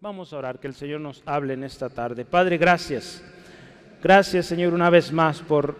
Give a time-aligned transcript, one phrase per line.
[0.00, 2.24] Vamos a orar, que el Señor nos hable en esta tarde.
[2.24, 3.20] Padre, gracias.
[4.00, 5.74] Gracias, Señor, una vez más por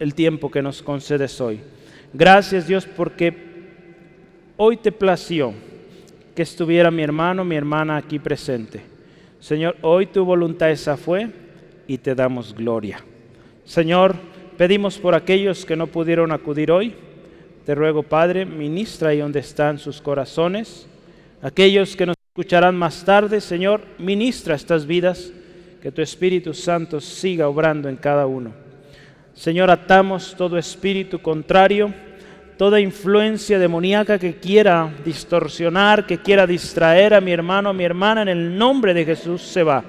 [0.00, 1.60] el tiempo que nos concedes hoy.
[2.12, 3.32] Gracias, Dios, porque
[4.56, 5.54] hoy te plació
[6.34, 8.82] que estuviera mi hermano, mi hermana aquí presente.
[9.38, 11.30] Señor, hoy tu voluntad esa fue
[11.86, 12.98] y te damos gloria.
[13.64, 14.16] Señor,
[14.58, 16.96] pedimos por aquellos que no pudieron acudir hoy.
[17.64, 20.88] Te ruego, Padre, ministra ahí donde están sus corazones.
[21.40, 25.30] Aquellos que nos escucharán más tarde, Señor, ministra estas vidas,
[25.82, 28.52] que tu Espíritu Santo siga obrando en cada uno.
[29.34, 31.92] Señor, atamos todo espíritu contrario,
[32.56, 38.22] toda influencia demoníaca que quiera distorsionar, que quiera distraer a mi hermano, a mi hermana,
[38.22, 39.84] en el nombre de Jesús se va.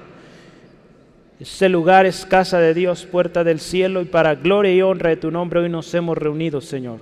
[1.40, 5.16] Este lugar es casa de Dios, puerta del cielo, y para gloria y honra de
[5.16, 6.98] tu nombre hoy nos hemos reunido, Señor.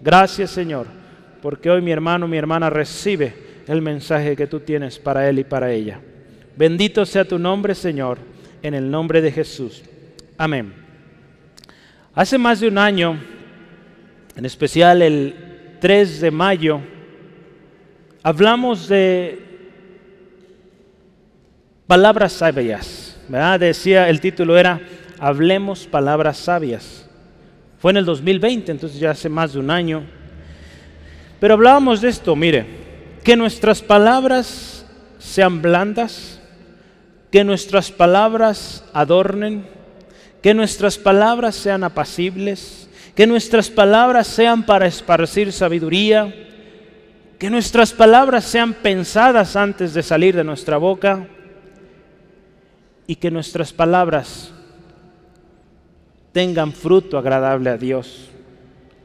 [0.00, 0.86] Gracias, Señor,
[1.42, 5.44] porque hoy mi hermano, mi hermana recibe el mensaje que tú tienes para él y
[5.44, 6.00] para ella.
[6.56, 8.18] Bendito sea tu nombre, Señor,
[8.62, 9.84] en el nombre de Jesús.
[10.36, 10.74] Amén.
[12.12, 13.16] Hace más de un año,
[14.34, 16.80] en especial el 3 de mayo,
[18.24, 19.38] hablamos de
[21.86, 23.20] palabras sabias.
[23.28, 23.60] ¿verdad?
[23.60, 24.80] Decía, el título era
[25.20, 27.08] Hablemos palabras sabias.
[27.78, 30.02] Fue en el 2020, entonces ya hace más de un año.
[31.38, 32.79] Pero hablábamos de esto, mire,
[33.24, 34.84] que nuestras palabras
[35.18, 36.40] sean blandas,
[37.30, 39.66] que nuestras palabras adornen,
[40.42, 46.34] que nuestras palabras sean apacibles, que nuestras palabras sean para esparcir sabiduría,
[47.38, 51.26] que nuestras palabras sean pensadas antes de salir de nuestra boca
[53.06, 54.52] y que nuestras palabras
[56.32, 58.30] tengan fruto agradable a Dios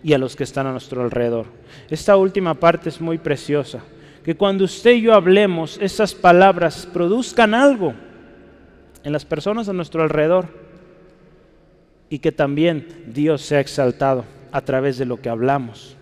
[0.04, 1.48] y a los que están a nuestro alrededor.
[1.90, 3.82] Esta última parte es muy preciosa
[4.26, 7.94] que cuando usted y yo hablemos, esas palabras produzcan algo
[9.04, 10.48] en las personas a nuestro alrededor
[12.10, 15.96] y que también Dios sea exaltado a través de lo que hablamos.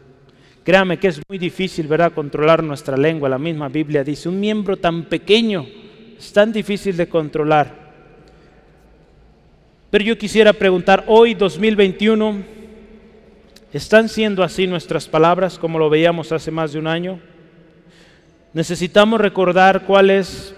[0.63, 3.27] Créame que es muy difícil, ¿verdad?, controlar nuestra lengua.
[3.27, 5.65] La misma Biblia dice, un miembro tan pequeño
[6.17, 7.75] es tan difícil de controlar.
[9.91, 12.41] Pero yo quisiera preguntar, hoy 2021,
[13.73, 17.32] ¿están siendo así nuestras palabras como lo veíamos hace más de un año?
[18.53, 20.55] Necesitamos recordar cuáles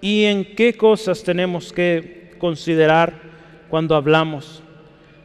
[0.00, 3.14] y en qué cosas tenemos que considerar
[3.70, 4.62] cuando hablamos.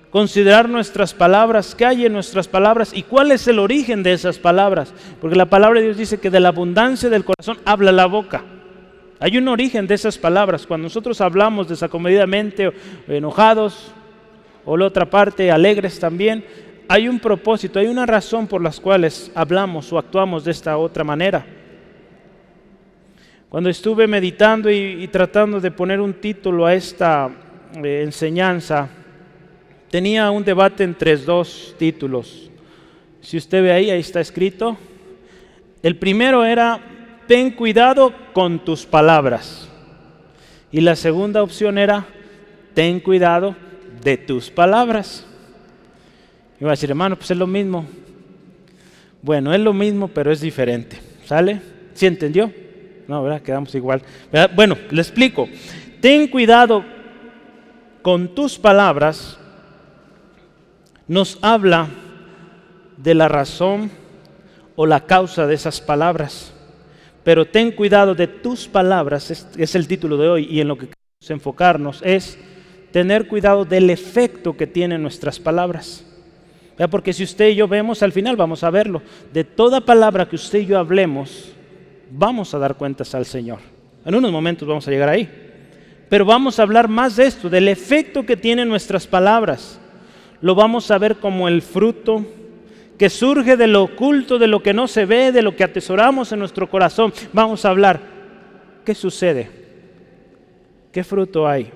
[0.09, 4.39] Considerar nuestras palabras, qué hay en nuestras palabras y cuál es el origen de esas
[4.39, 4.93] palabras.
[5.21, 8.43] Porque la palabra de Dios dice que de la abundancia del corazón habla la boca.
[9.19, 10.65] Hay un origen de esas palabras.
[10.65, 12.71] Cuando nosotros hablamos desacomodidamente,
[13.07, 13.91] enojados,
[14.65, 16.45] o la otra parte, alegres también,
[16.87, 21.03] hay un propósito, hay una razón por las cuales hablamos o actuamos de esta otra
[21.03, 21.45] manera.
[23.49, 27.31] Cuando estuve meditando y, tratando de poner un título a esta
[27.83, 28.87] eh, enseñanza,
[29.89, 32.51] tenía un debate entre dos títulos.
[33.21, 34.77] Si usted ve ahí, ahí está escrito.
[35.81, 36.79] El primero era,
[37.27, 39.67] ten cuidado con tus palabras.
[40.71, 42.05] Y la segunda opción era,
[42.75, 43.55] ten cuidado
[44.03, 45.25] de tus palabras.
[46.61, 47.87] Iba a decir, hermano, pues es lo mismo.
[49.23, 50.99] Bueno, es lo mismo, pero es diferente.
[51.25, 51.59] ¿Sale?
[51.95, 52.68] ¿Sí entendió?
[53.09, 53.41] No, ¿verdad?
[53.41, 54.03] Quedamos igual.
[54.55, 55.49] Bueno, le explico.
[55.99, 56.85] Ten cuidado
[58.03, 59.39] con tus palabras.
[61.07, 61.87] Nos habla
[62.97, 63.89] de la razón
[64.75, 66.53] o la causa de esas palabras.
[67.23, 70.89] Pero ten cuidado de tus palabras, es, el título de hoy, y en lo que
[70.89, 72.37] queremos enfocarnos es
[72.91, 76.05] tener cuidado del efecto que tienen nuestras palabras.
[76.91, 79.01] Porque si usted y yo vemos, al final vamos a verlo,
[79.33, 81.55] de toda palabra que usted y yo hablemos,
[82.11, 83.59] vamos a dar cuentas al Señor.
[84.05, 85.29] En unos momentos vamos a llegar ahí.
[86.09, 89.79] Pero vamos a hablar más de esto, del efecto que tienen nuestras palabras.
[90.41, 92.25] Lo vamos a ver como el fruto
[92.97, 96.31] que surge de lo oculto, de lo que no se ve, de lo que atesoramos
[96.31, 97.13] en nuestro corazón.
[97.31, 98.01] Vamos a hablar,
[98.83, 99.49] ¿qué sucede?
[100.91, 101.71] ¿Qué fruto hay?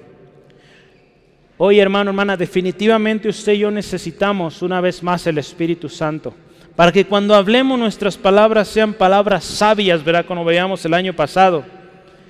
[1.57, 6.33] Hoy, hermano, hermana, definitivamente usted y yo necesitamos una vez más el Espíritu Santo
[6.75, 11.63] para que cuando hablemos nuestras palabras sean palabras sabias, verá como veíamos el año pasado.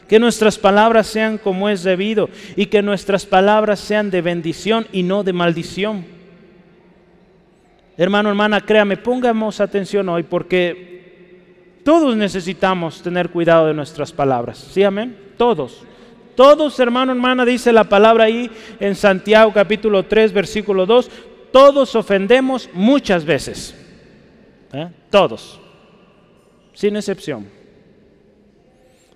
[0.07, 5.01] Que nuestras palabras sean como es debido y que nuestras palabras sean de bendición y
[5.03, 6.05] no de maldición.
[7.97, 14.57] Hermano, hermana, créame, pongamos atención hoy porque todos necesitamos tener cuidado de nuestras palabras.
[14.57, 15.17] ¿Sí, amén?
[15.37, 15.83] Todos.
[16.35, 21.09] Todos, hermano, hermana, dice la palabra ahí en Santiago capítulo 3, versículo 2,
[21.51, 23.82] todos ofendemos muchas veces.
[24.73, 24.89] ¿Eh?
[25.09, 25.59] Todos,
[26.73, 27.47] sin excepción.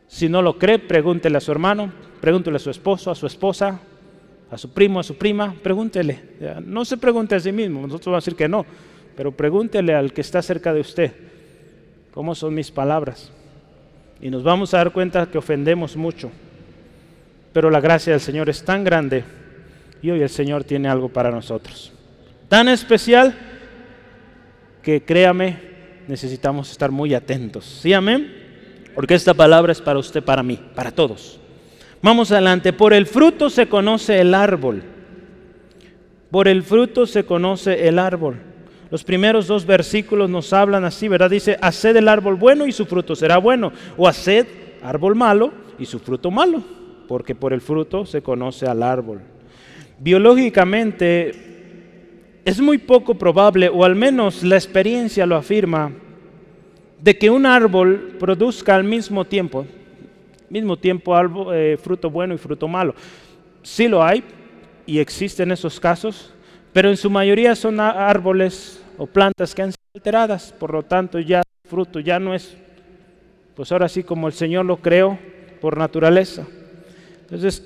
[0.07, 3.79] Si no lo cree, pregúntele a su hermano, pregúntele a su esposo, a su esposa,
[4.49, 6.19] a su primo, a su prima, pregúntele.
[6.63, 8.65] No se pregunte a sí mismo, nosotros vamos a decir que no,
[9.15, 11.11] pero pregúntele al que está cerca de usted,
[12.13, 13.31] ¿cómo son mis palabras?
[14.21, 16.31] Y nos vamos a dar cuenta que ofendemos mucho,
[17.51, 19.23] pero la gracia del Señor es tan grande
[20.01, 21.91] y hoy el Señor tiene algo para nosotros.
[22.47, 23.35] Tan especial
[24.81, 25.57] que créame,
[26.07, 27.65] necesitamos estar muy atentos.
[27.81, 28.33] ¿Sí, amén?
[28.95, 31.39] Porque esta palabra es para usted, para mí, para todos.
[32.01, 32.73] Vamos adelante.
[32.73, 34.83] Por el fruto se conoce el árbol.
[36.31, 38.37] Por el fruto se conoce el árbol.
[38.89, 41.29] Los primeros dos versículos nos hablan así, ¿verdad?
[41.29, 43.71] Dice, haced el árbol bueno y su fruto será bueno.
[43.97, 44.47] O haced
[44.81, 46.63] árbol malo y su fruto malo.
[47.07, 49.21] Porque por el fruto se conoce al árbol.
[49.99, 51.56] Biológicamente
[52.47, 55.91] es muy poco probable, o al menos la experiencia lo afirma,
[56.97, 59.65] de que un árbol produzca al mismo tiempo,
[60.49, 61.13] mismo tiempo
[61.53, 62.95] eh, fruto bueno y fruto malo.
[63.63, 64.23] Sí lo hay
[64.85, 66.33] y existen esos casos,
[66.71, 71.19] pero en su mayoría son árboles o plantas que han sido alteradas, por lo tanto
[71.19, 72.55] ya fruto ya no es,
[73.57, 75.19] pues ahora sí como el Señor lo creó
[75.59, 76.47] por naturaleza.
[77.23, 77.61] Entonces,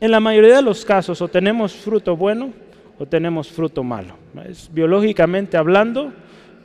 [0.00, 4.14] en la mayoría de los casos o tenemos fruto bueno o tenemos fruto malo.
[4.48, 6.12] Es, biológicamente hablando,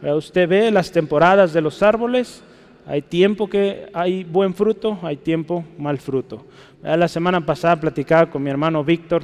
[0.01, 2.43] usted ve las temporadas de los árboles,
[2.85, 6.45] hay tiempo que hay buen fruto, hay tiempo mal fruto.
[6.81, 9.23] La semana pasada platicaba con mi hermano Víctor,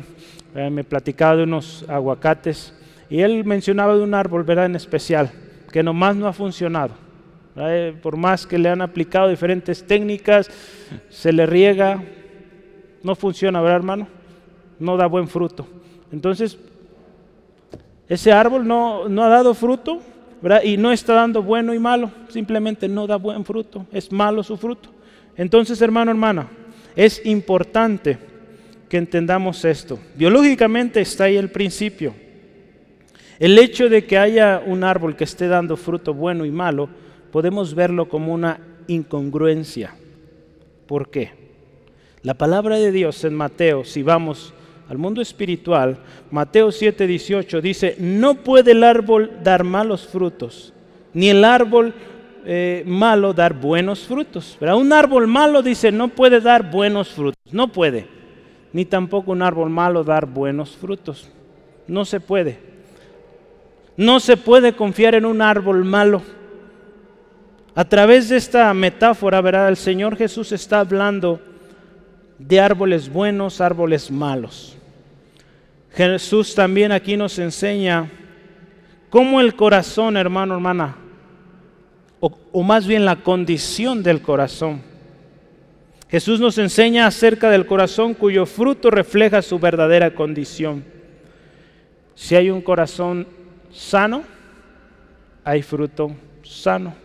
[0.53, 2.73] me platicaba de unos aguacates
[3.09, 4.65] y él mencionaba de un árbol, ¿verdad?
[4.65, 5.31] En especial,
[5.71, 6.95] que nomás no ha funcionado.
[8.01, 10.49] Por más que le han aplicado diferentes técnicas,
[11.09, 12.03] se le riega,
[13.03, 14.07] no funciona, ¿verdad, hermano?
[14.79, 15.67] No da buen fruto.
[16.11, 16.57] Entonces,
[18.09, 20.01] ese árbol no, no ha dado fruto
[20.63, 24.57] y no está dando bueno y malo, simplemente no da buen fruto, es malo su
[24.57, 24.89] fruto.
[25.37, 26.47] Entonces, hermano, hermana,
[26.95, 28.17] es importante
[28.89, 29.97] que entendamos esto.
[30.15, 32.13] Biológicamente está ahí el principio.
[33.39, 36.89] El hecho de que haya un árbol que esté dando fruto bueno y malo,
[37.31, 39.95] podemos verlo como una incongruencia.
[40.85, 41.31] ¿Por qué?
[42.21, 44.53] La palabra de Dios en Mateo, si vamos
[44.93, 45.97] al mundo espiritual,
[46.29, 50.71] Mateo 7:18 dice, no puede el árbol dar malos frutos,
[51.13, 51.95] ni el árbol
[52.45, 54.55] eh, malo dar buenos frutos.
[54.59, 58.05] Pero un árbol malo dice, no puede dar buenos frutos, no puede,
[58.71, 61.27] ni tampoco un árbol malo dar buenos frutos,
[61.87, 62.59] no se puede.
[63.97, 66.21] No se puede confiar en un árbol malo.
[67.75, 69.69] A través de esta metáfora, ¿verdad?
[69.69, 71.39] El Señor Jesús está hablando
[72.39, 74.72] de árboles buenos, árboles malos.
[75.93, 78.09] Jesús también aquí nos enseña
[79.09, 80.95] cómo el corazón, hermano, hermana,
[82.19, 84.81] o, más bien la condición del corazón.
[86.09, 90.83] Jesús nos enseña acerca del corazón cuyo fruto refleja su verdadera condición.
[92.15, 93.27] Si hay un corazón
[93.71, 94.23] sano,
[95.43, 96.95] hay fruto sano.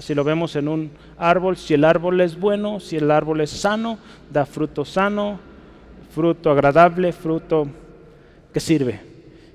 [0.00, 3.50] Si lo vemos en un árbol, si el árbol es bueno, si el árbol es
[3.50, 3.98] sano,
[4.30, 5.38] da fruto sano,
[6.10, 7.68] fruto agradable, fruto
[8.54, 9.00] que sirve.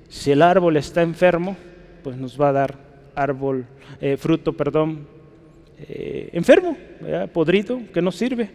[0.08, 1.56] Si el árbol está enfermo,
[2.04, 2.78] pues nos va a dar
[3.16, 3.66] árbol,
[4.00, 5.08] eh, fruto, perdón,
[5.78, 6.76] eh, enfermo,
[7.32, 8.50] podrido, que no sirve.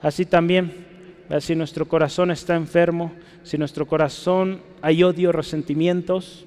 [0.00, 0.72] Así también,
[1.40, 6.46] si nuestro corazón está enfermo, si nuestro corazón hay odio, resentimientos,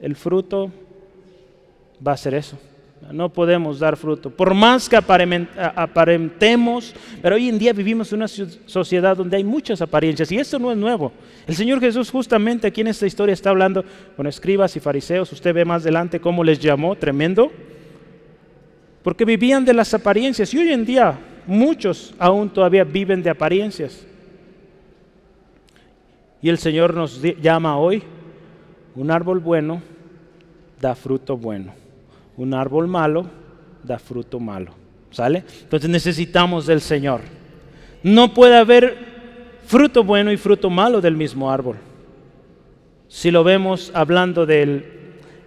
[0.00, 0.72] el fruto
[2.04, 2.58] va a ser eso.
[3.10, 4.30] No podemos dar fruto.
[4.30, 9.82] Por más que aparentemos, pero hoy en día vivimos en una sociedad donde hay muchas
[9.82, 11.12] apariencias y esto no es nuevo.
[11.46, 13.84] El Señor Jesús justamente aquí en esta historia está hablando
[14.16, 15.32] con escribas y fariseos.
[15.32, 17.50] Usted ve más adelante cómo les llamó, tremendo.
[19.02, 24.06] Porque vivían de las apariencias y hoy en día muchos aún todavía viven de apariencias.
[26.40, 28.02] Y el Señor nos llama hoy,
[28.94, 29.82] un árbol bueno
[30.80, 31.81] da fruto bueno
[32.36, 33.26] un árbol malo
[33.82, 34.72] da fruto malo.
[35.10, 35.44] ¿Sale?
[35.62, 37.20] Entonces necesitamos del Señor.
[38.02, 38.96] No puede haber
[39.66, 41.76] fruto bueno y fruto malo del mismo árbol.
[43.08, 44.84] Si lo vemos hablando del,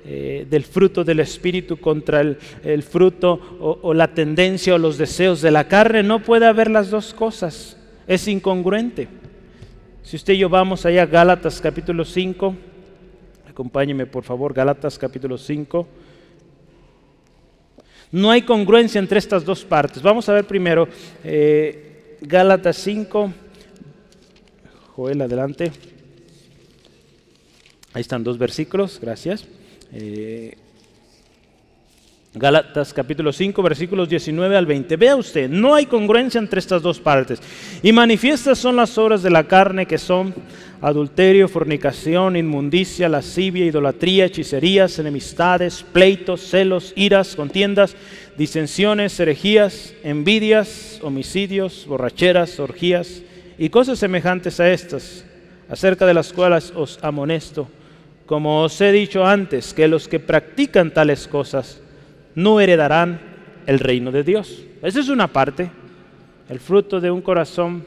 [0.05, 5.41] eh, del fruto del Espíritu contra el, fruto o, o la tendencia o los deseos
[5.41, 7.75] de la carne, no puede haber las dos cosas.
[8.07, 9.07] Es incongruente.
[10.03, 12.55] Si usted y yo vamos allá a Gálatas capítulo 5,
[13.49, 15.87] acompáñeme por favor, Gálatas capítulo 5.
[18.11, 20.01] No hay congruencia entre estas dos partes.
[20.01, 20.87] Vamos a ver primero
[21.23, 23.33] eh, Gálatas 5.
[24.95, 25.71] Joel, adelante.
[27.93, 29.45] Ahí están dos versículos, gracias.
[29.91, 30.57] Eh,
[32.37, 34.97] Galatas capítulo 5 versículos 19 al 20.
[34.97, 37.39] Vea usted, no hay congruencia entre estas dos partes.
[37.81, 40.35] Y manifiestas son las obras de la carne que son
[40.81, 47.95] adulterio, fornicación, inmundicia, lascivia, idolatría, hechicerías, enemistades, pleitos, celos, iras, contiendas,
[48.37, 53.21] disensiones, herejías, envidias, homicidios, borracheras, orgías
[53.57, 55.23] y cosas semejantes a estas,
[55.69, 57.69] acerca de las cuales os amonesto,
[58.25, 61.79] como os he dicho antes, que los que practican tales cosas
[62.35, 63.19] no heredarán
[63.65, 64.65] el reino de Dios.
[64.81, 65.71] Esa es una parte,
[66.49, 67.83] el fruto de un corazón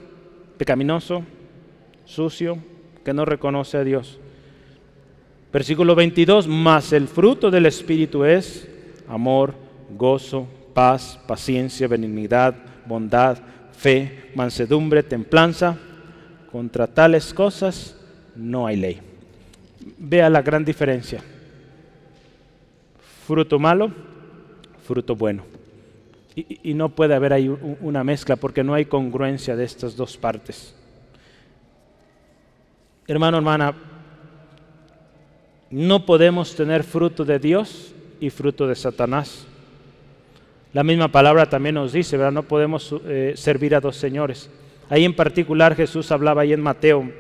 [0.56, 1.22] pecaminoso,
[2.04, 2.58] sucio,
[3.04, 4.18] que no reconoce a Dios.
[5.52, 8.68] Versículo 22, más el fruto del Espíritu es
[9.08, 9.54] amor,
[9.96, 12.54] gozo, paz, paciencia, benignidad,
[12.86, 13.38] bondad,
[13.72, 15.76] fe, mansedumbre, templanza.
[16.52, 17.96] Contra tales cosas
[18.34, 19.00] no hay ley.
[19.98, 21.22] Vea la gran diferencia.
[23.26, 23.92] Fruto malo,
[24.88, 25.44] fruto bueno.
[26.34, 30.74] Y, no puede haber ahí una mezcla porque no hay congruencia de estas dos partes.
[33.06, 33.74] Hermano, hermana,
[35.70, 39.46] no podemos tener fruto de Dios y fruto de Satanás.
[40.72, 42.32] La misma palabra también nos dice, ¿verdad?
[42.32, 44.48] No podemos eh, servir a dos señores.
[44.88, 47.10] Ahí en particular Jesús hablaba ahí en Mateo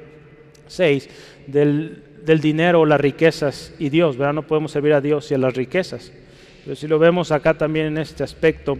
[0.68, 1.08] 6
[1.46, 4.32] del, del dinero las riquezas y Dios, ¿verdad?
[4.32, 6.12] No podemos servir a Dios y a las riquezas.
[6.68, 8.76] Pero si lo vemos acá también en este aspecto,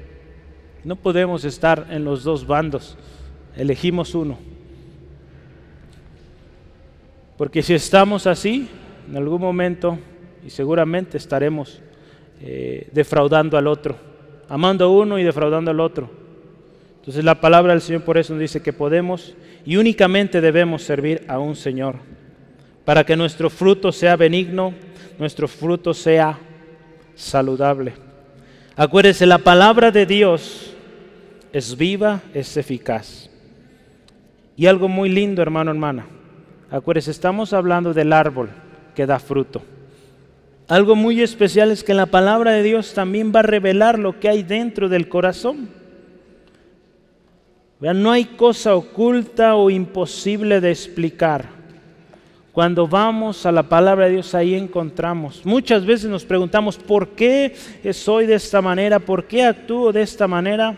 [0.85, 2.99] no podemos estar en los dos bandos,
[3.57, 4.39] elegimos uno.
[7.39, 8.69] Porque si estamos así,
[9.09, 9.99] en algún momento,
[10.45, 11.81] y seguramente estaremos
[12.43, 13.97] eh, defraudando al otro,
[14.51, 16.11] amando a uno y defraudando al otro.
[16.97, 21.25] Entonces la palabra del Señor por eso nos dice que podemos y únicamente debemos servir
[21.27, 21.97] a un Señor,
[22.85, 24.75] para que nuestro fruto sea benigno,
[25.19, 26.39] nuestro fruto sea
[27.19, 27.95] saludable.
[28.77, 30.73] Acuérdese, la palabra de Dios
[31.53, 33.29] es viva, es eficaz.
[34.57, 36.07] Y algo muy lindo, hermano, hermana.
[36.71, 38.51] Acuérdese, estamos hablando del árbol
[38.95, 39.63] que da fruto.
[40.69, 44.29] Algo muy especial es que la palabra de Dios también va a revelar lo que
[44.29, 45.69] hay dentro del corazón.
[47.81, 51.58] Vean, no hay cosa oculta o imposible de explicar.
[52.53, 55.45] Cuando vamos a la palabra de Dios, ahí encontramos.
[55.45, 57.55] Muchas veces nos preguntamos, ¿por qué
[57.93, 58.99] soy de esta manera?
[58.99, 60.77] ¿Por qué actúo de esta manera?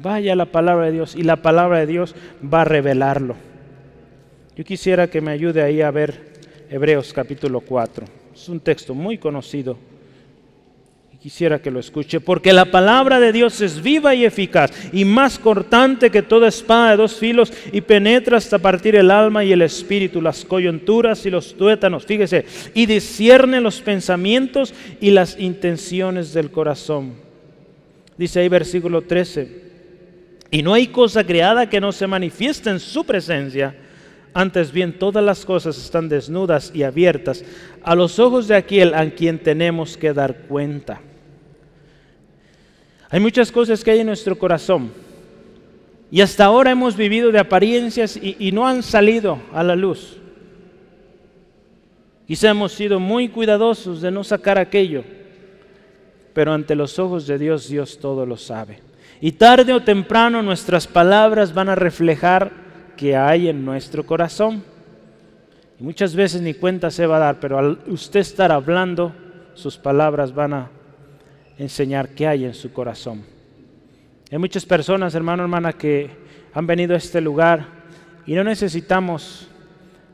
[0.00, 3.34] Vaya a la palabra de Dios y la palabra de Dios va a revelarlo.
[4.54, 6.34] Yo quisiera que me ayude ahí a ver
[6.70, 8.06] Hebreos capítulo 4.
[8.34, 9.78] Es un texto muy conocido
[11.26, 15.40] Quisiera que lo escuche, porque la palabra de Dios es viva y eficaz y más
[15.40, 19.62] cortante que toda espada de dos filos y penetra hasta partir el alma y el
[19.62, 26.52] espíritu, las coyunturas y los tuétanos, fíjese, y discierne los pensamientos y las intenciones del
[26.52, 27.14] corazón.
[28.16, 29.62] Dice ahí versículo 13,
[30.52, 33.74] y no hay cosa creada que no se manifieste en su presencia.
[34.32, 37.44] Antes bien, todas las cosas están desnudas y abiertas
[37.82, 41.00] a los ojos de aquel a quien tenemos que dar cuenta.
[43.10, 44.90] Hay muchas cosas que hay en nuestro corazón
[46.10, 50.18] y hasta ahora hemos vivido de apariencias y, no han salido a la luz.
[52.26, 55.04] Quizá hemos sido muy cuidadosos de no sacar aquello,
[56.32, 58.80] pero ante los ojos de Dios Dios todo lo sabe.
[59.20, 62.52] Y tarde o temprano nuestras palabras van a reflejar
[62.96, 64.62] que hay en nuestro corazón.
[65.78, 69.12] Y muchas veces ni cuenta se va a dar, pero al usted estar hablando,
[69.54, 70.70] sus palabras van a
[71.58, 73.22] enseñar qué hay en su corazón.
[74.30, 76.10] Hay muchas personas, hermano, hermana, que
[76.52, 77.66] han venido a este lugar
[78.26, 79.48] y no necesitamos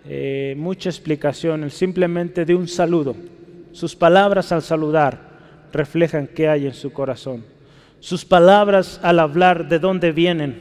[0.04, 3.16] eh, mucha explicación, simplemente de un saludo.
[3.72, 5.30] Sus palabras al saludar
[5.72, 7.44] reflejan qué hay en su corazón.
[8.00, 10.61] Sus palabras al hablar de dónde vienen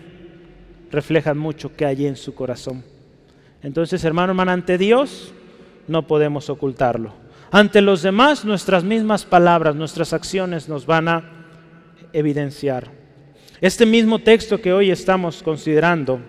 [0.91, 2.83] reflejan mucho qué hay en su corazón.
[3.63, 5.33] Entonces, hermano, hermana, ante Dios
[5.87, 7.20] no podemos ocultarlo.
[7.51, 11.23] Ante los demás, nuestras mismas palabras, nuestras acciones nos van a
[12.13, 12.89] evidenciar.
[13.59, 16.21] Este mismo texto que hoy estamos considerando,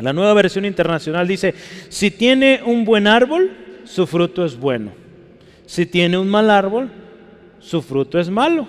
[0.00, 1.54] la nueva versión internacional dice,
[1.88, 3.52] si tiene un buen árbol,
[3.84, 4.90] su fruto es bueno.
[5.66, 6.90] Si tiene un mal árbol,
[7.60, 8.66] su fruto es malo.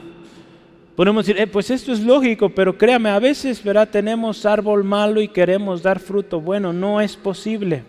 [0.96, 3.90] Podemos decir, eh, pues esto es lógico, pero créame, a veces ¿verdad?
[3.90, 6.74] tenemos árbol malo y queremos dar fruto bueno.
[6.74, 7.84] No es posible.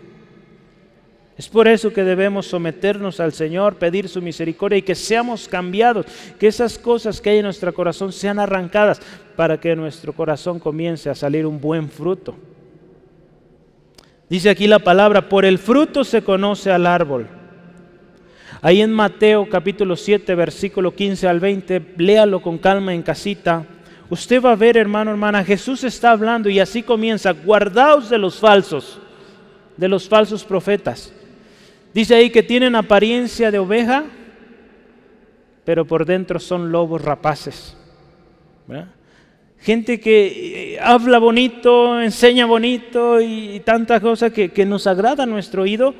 [1.37, 6.05] Es por eso que debemos someternos al Señor, pedir su misericordia y que seamos cambiados,
[6.39, 9.01] que esas cosas que hay en nuestro corazón sean arrancadas
[9.35, 12.35] para que nuestro corazón comience a salir un buen fruto.
[14.29, 17.27] Dice aquí la palabra, por el fruto se conoce al árbol.
[18.61, 23.65] Ahí en Mateo capítulo 7, versículo 15 al 20, léalo con calma en casita.
[24.09, 28.39] Usted va a ver, hermano, hermana, Jesús está hablando y así comienza, guardaos de los
[28.39, 28.99] falsos,
[29.75, 31.11] de los falsos profetas.
[31.93, 34.05] Dice ahí que tienen apariencia de oveja,
[35.63, 37.77] pero por dentro son lobos rapaces.
[39.59, 45.61] Gente que eh, habla bonito, enseña bonito y, tantas cosas que, nos agrada a nuestro
[45.61, 45.93] oído,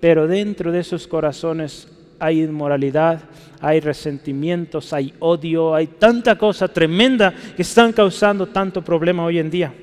[0.00, 3.20] pero dentro de esos corazones hay inmoralidad,
[3.60, 9.50] hay resentimientos, hay odio, hay tanta cosa tremenda que están causando tanto problema hoy en
[9.50, 9.74] día.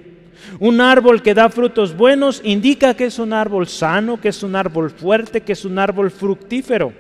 [0.60, 4.56] Un árbol que da frutos buenos indica que es un árbol sano, que es un
[4.56, 6.94] árbol fuerte, que es un árbol fructífero.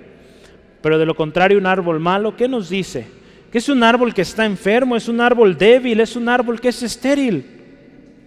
[0.82, 3.08] Pero de lo contrario, un árbol malo, ¿qué nos dice?
[3.52, 6.70] Que es un árbol que está enfermo, es un árbol débil, es un árbol que
[6.70, 7.46] es estéril,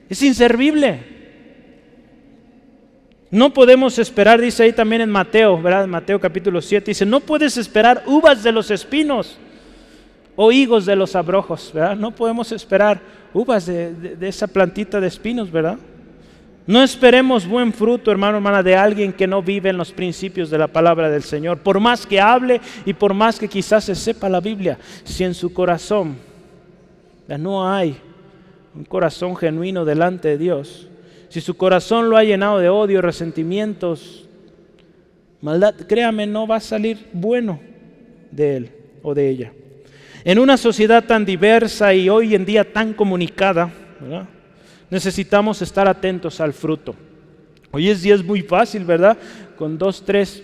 [0.09, 1.19] es inservible.
[3.31, 5.87] No podemos esperar, dice ahí también en Mateo, ¿verdad?
[5.87, 9.39] Mateo capítulo 7, dice, no puedes esperar uvas de los espinos
[10.41, 11.97] o higos de los abrojos, ¿verdad?
[11.97, 13.01] No podemos esperar
[13.35, 15.79] uvas de, de esa plantita de espinos, ¿verdad?
[16.65, 20.59] No esperemos buen fruto, hermano, hermana, de alguien que no vive en los principios de
[20.59, 21.59] la palabra del Señor.
[21.59, 25.35] Por más que hable y por más que quizás se sepa la Biblia, si en
[25.35, 26.19] su corazón
[27.27, 27.97] no hay
[28.77, 30.87] un corazón genuino delante de Dios,
[31.31, 34.29] si su corazón lo ha llenado de odio, resentimientos,
[35.41, 37.59] maldad, créame, no va a salir bueno
[38.31, 38.71] de él
[39.03, 39.53] o de ella.
[40.25, 43.71] En una sociedad tan diversa y hoy en día tan comunicada,
[44.91, 46.95] necesitamos estar atentos al fruto.
[47.71, 49.17] Hoy es día es muy fácil, ¿verdad?
[49.57, 50.43] Con dos, tres,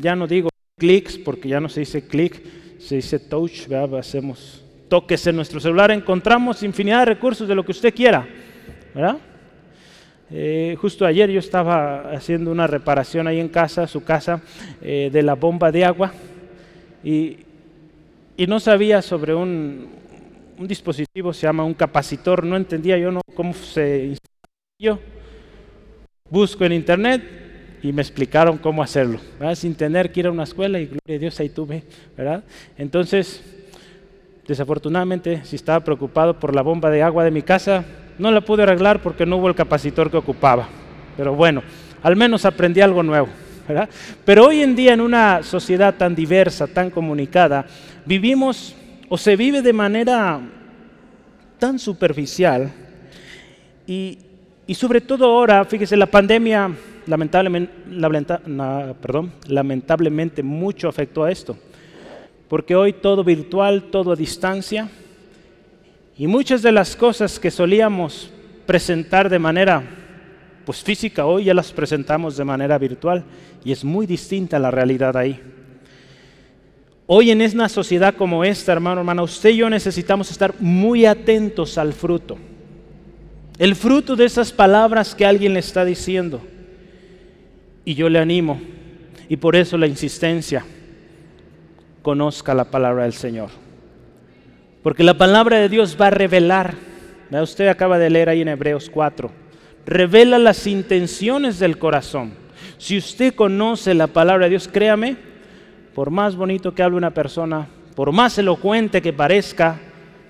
[0.00, 2.42] ya no digo clics, porque ya no se dice clic,
[2.78, 3.98] se dice touch, ¿verdad?
[3.98, 8.26] Hacemos toques en nuestro celular, encontramos infinidad de recursos de lo que usted quiera,
[8.94, 9.18] ¿verdad?
[10.30, 14.42] Eh, justo ayer yo estaba haciendo una reparación ahí en casa, su casa,
[14.82, 16.12] eh, de la bomba de agua
[17.02, 17.38] y,
[18.46, 19.88] no sabía sobre un,
[20.60, 24.28] dispositivo, se llama un capacitor, no entendía yo no, cómo se instala.
[24.80, 24.98] Yo
[26.30, 27.22] busco en internet
[27.82, 29.18] y me explicaron cómo hacerlo,
[29.54, 31.82] sin tener que ir a una escuela y gloria a Dios ahí tuve.
[32.76, 33.42] Entonces,
[34.46, 37.84] desafortunadamente, si estaba preocupado por la bomba de agua de mi casa,
[38.18, 40.68] no la pude arreglar porque no hubo el capacitor que ocupaba.
[41.16, 41.62] Pero bueno,
[42.02, 43.28] al menos aprendí algo nuevo.
[44.24, 47.66] Pero hoy en día en una sociedad tan diversa, tan comunicada,
[48.04, 48.74] vivimos
[49.08, 50.40] o se vive de manera
[51.58, 52.70] tan superficial
[53.86, 54.18] y,
[54.74, 56.70] sobre todo ahora, fíjese, la pandemia
[57.06, 57.72] lamentablemente,
[59.46, 61.56] lamentablemente mucho afectó a esto,
[62.48, 64.88] porque hoy todo virtual, todo a distancia,
[66.18, 68.30] y muchas de las cosas que solíamos
[68.66, 69.82] presentar de manera
[70.68, 73.24] pues física, hoy ya las presentamos de manera virtual
[73.64, 75.40] y es muy distinta la realidad ahí.
[77.06, 81.78] Hoy en una sociedad como esta, hermano, hermana, usted y yo necesitamos estar muy atentos
[81.78, 82.36] al fruto.
[83.56, 86.42] El fruto de esas palabras que alguien le está diciendo.
[87.86, 88.60] Y yo le animo,
[89.26, 90.66] y por eso la insistencia,
[92.02, 93.48] conozca la palabra del Señor.
[94.82, 96.74] Porque la palabra de Dios va a revelar,
[97.30, 99.47] usted acaba de leer ahí en Hebreos 4,
[99.88, 102.32] revela las intenciones del corazón.
[102.76, 105.16] Si usted conoce la palabra de Dios, créame,
[105.94, 109.80] por más bonito que hable una persona, por más elocuente que parezca,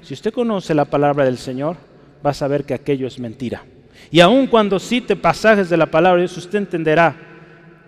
[0.01, 1.77] si usted conoce la palabra del Señor,
[2.25, 3.65] va a saber que aquello es mentira.
[4.13, 7.17] Y aun cuando cite pasajes de la palabra de Dios, usted entenderá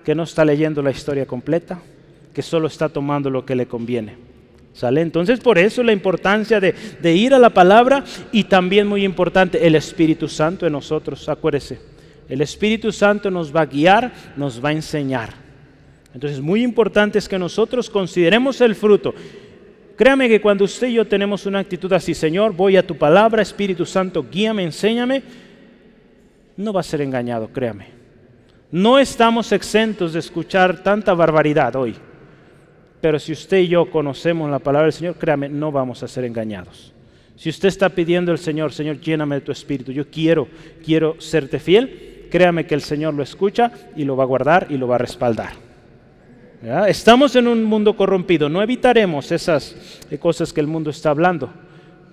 [0.04, 1.80] que no está leyendo la historia completa,
[2.34, 4.29] que solo está tomando lo que le conviene.
[4.72, 5.00] ¿Sale?
[5.00, 9.74] Entonces por eso la importancia de, ir a la palabra y también muy importante el
[9.74, 11.80] Espíritu Santo en nosotros, acuérdese.
[12.28, 15.34] El Espíritu Santo nos va a guiar, nos va a enseñar.
[16.14, 19.14] Entonces muy importante es que nosotros consideremos el fruto.
[19.96, 23.42] Créame que cuando usted y yo tenemos una actitud así, Señor, voy a tu palabra,
[23.42, 25.22] Espíritu Santo, guíame, enséñame,
[26.56, 27.86] no va a ser engañado, créame.
[28.70, 31.96] No estamos exentos de escuchar tanta barbaridad hoy.
[33.00, 36.24] Pero si usted y yo conocemos la palabra del Señor, créame, no vamos a ser
[36.24, 36.92] engañados.
[37.36, 40.46] Si usted está pidiendo al Señor, Señor, lléname de tu espíritu, yo quiero,
[40.84, 44.76] quiero serte fiel, créame que el Señor lo escucha y lo va a guardar y
[44.76, 45.52] lo va a respaldar.
[46.86, 49.74] Estamos en un mundo corrompido, no evitaremos esas
[50.18, 51.50] cosas que el mundo está hablando,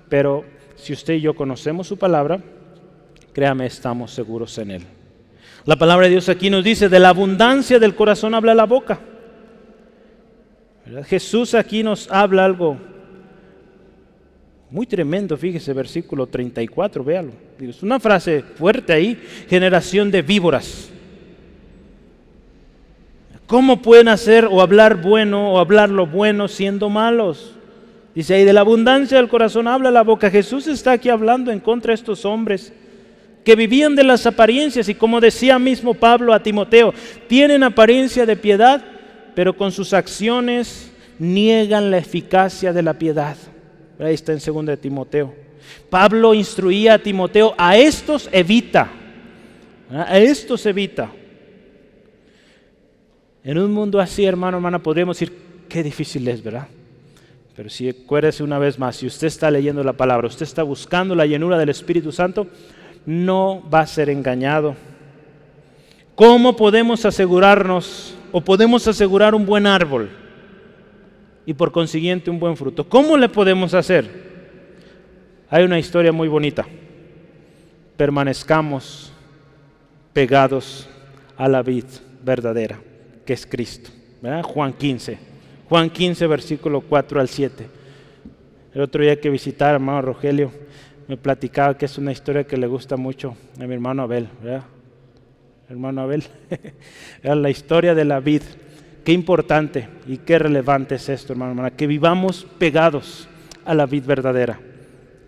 [0.08, 0.46] pero
[0.78, 2.40] si usted y yo conocemos su palabra,
[3.34, 4.84] créame, estamos seguros en él.
[5.66, 9.02] La palabra de Dios aquí nos dice, de la abundancia del corazón habla la boca.
[11.06, 12.78] Jesús aquí nos habla algo
[14.70, 17.32] muy tremendo, fíjese, versículo 34, véalo.
[17.60, 20.90] Es una frase fuerte ahí, generación de víboras.
[23.48, 27.56] ¿Cómo pueden hacer o hablar bueno o hablar lo bueno siendo malos?
[28.14, 30.30] Dice ahí, de la abundancia del corazón habla la boca.
[30.30, 32.74] Jesús está aquí hablando en contra de estos hombres
[33.46, 36.94] que vivían de las apariencias y como decía mismo Pablo a Timoteo,
[37.28, 38.84] tienen apariencia de piedad,
[39.38, 43.38] pero con sus acciones niegan la eficacia de la piedad.
[44.00, 45.32] Ahí está en 2 de Timoteo.
[45.92, 48.90] Pablo instruía a Timoteo, a estos evita,
[49.92, 51.12] a estos evita.
[53.44, 55.38] En un mundo así, hermano, hermana, podríamos decir,
[55.70, 56.68] qué difícil es, ¿verdad?
[57.56, 61.14] Pero si acuérdese una vez más, si usted está leyendo la palabra, usted está buscando
[61.14, 62.48] la llenura del Espíritu Santo,
[63.06, 64.76] no va a ser engañado.
[66.16, 70.10] ¿Cómo podemos asegurarnos podemos asegurar un buen árbol
[71.46, 72.88] y por consiguiente un buen fruto?
[72.88, 74.28] ¿Cómo le podemos hacer?
[75.50, 76.66] Hay una historia muy bonita.
[77.96, 79.14] Permanezcamos
[80.14, 80.90] pegados
[81.38, 81.86] a la vid
[82.24, 82.80] verdadera
[83.28, 83.92] que es Cristo.
[84.44, 85.20] Juan 15.
[85.70, 87.68] Juan 15, versículo 4 al 7.
[88.74, 90.52] El otro día que visitar hermano Rogelio,
[91.08, 94.30] me platicaba que es una historia que le gusta mucho a mi hermano Abel.
[95.70, 96.24] Hermano Abel,
[97.24, 98.42] era la historia de la vid.
[99.04, 103.28] Qué importante y qué relevante es esto, hermano, hermana, que vivamos pegados
[103.66, 104.60] a la vid verdadera.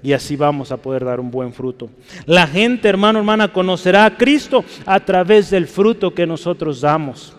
[0.02, 1.90] Y así vamos a poder dar un buen fruto.
[2.26, 7.36] La gente, hermano, hermana, conocerá a Cristo a través del fruto que nosotros damos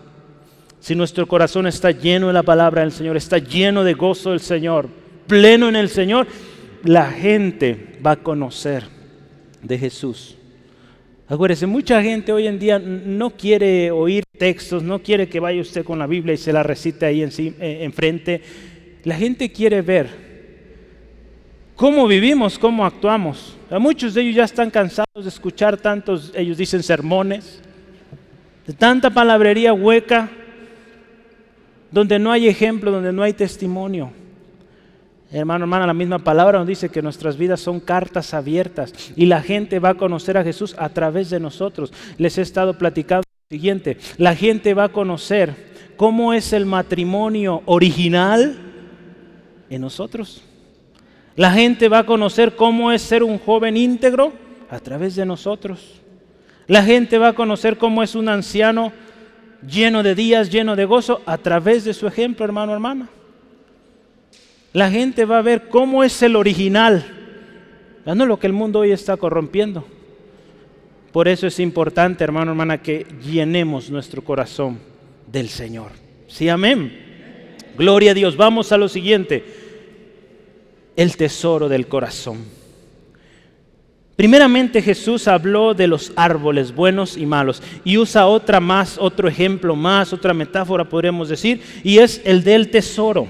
[0.81, 4.39] si nuestro corazón está lleno de la palabra del Señor, está lleno de gozo del
[4.39, 4.89] Señor,
[5.27, 6.25] pleno en el Señor,
[6.83, 8.85] la gente va a conocer
[9.61, 10.35] de Jesús.
[11.31, 15.85] Acuérdese, mucha gente hoy en día no quiere oír textos, no quiere que vaya usted
[15.85, 18.41] con la Biblia y se la recite ahí eh, enfrente.
[19.05, 20.09] La gente quiere ver
[21.77, 23.55] cómo vivimos, cómo actuamos.
[23.69, 27.61] A muchos de ellos ya están cansados de escuchar tantos, ellos dicen sermones,
[28.67, 30.29] de tanta palabrería hueca,
[31.91, 34.11] donde no hay ejemplo, donde no hay testimonio.
[35.33, 39.41] Hermano, hermana, la misma palabra nos dice que nuestras vidas son cartas abiertas y la
[39.41, 41.93] gente va a conocer a Jesús a través de nosotros.
[42.17, 47.61] Les he estado platicando lo siguiente, la gente va a conocer cómo es el matrimonio
[47.65, 48.57] original
[49.69, 50.43] en nosotros.
[51.37, 54.33] La gente va a conocer cómo es ser un joven íntegro
[54.69, 56.01] a través de nosotros.
[56.67, 58.91] La gente va a conocer cómo es un anciano
[59.65, 63.07] lleno de días, lleno de gozo, a través de su ejemplo, hermano, hermana.
[64.73, 67.05] La gente va a ver cómo es el original,
[68.05, 69.85] no lo que el mundo hoy está corrompiendo.
[71.11, 74.79] Por eso es importante, hermano, hermana, que llenemos nuestro corazón
[75.29, 75.91] del Señor.
[76.27, 76.93] Sí, amén.
[77.77, 78.37] Gloria a Dios.
[78.37, 79.43] Vamos a lo siguiente.
[80.95, 82.45] El tesoro del corazón.
[84.15, 89.75] Primeramente Jesús habló de los árboles buenos y malos y usa otra más, otro ejemplo
[89.75, 93.27] más, otra metáfora podríamos decir, y es el del tesoro.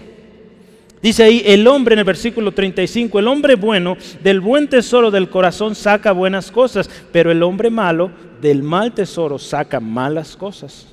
[1.01, 5.29] Dice ahí, el hombre en el versículo 35, el hombre bueno del buen tesoro del
[5.29, 10.87] corazón saca buenas cosas, pero el hombre malo del mal tesoro saca malas cosas.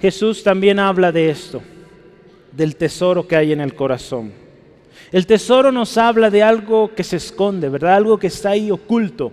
[0.00, 1.62] Jesús también habla de esto,
[2.50, 4.32] del tesoro que hay en el corazón.
[5.12, 7.94] El tesoro nos habla de algo que se esconde, ¿verdad?
[7.94, 9.30] Algo que está ahí oculto.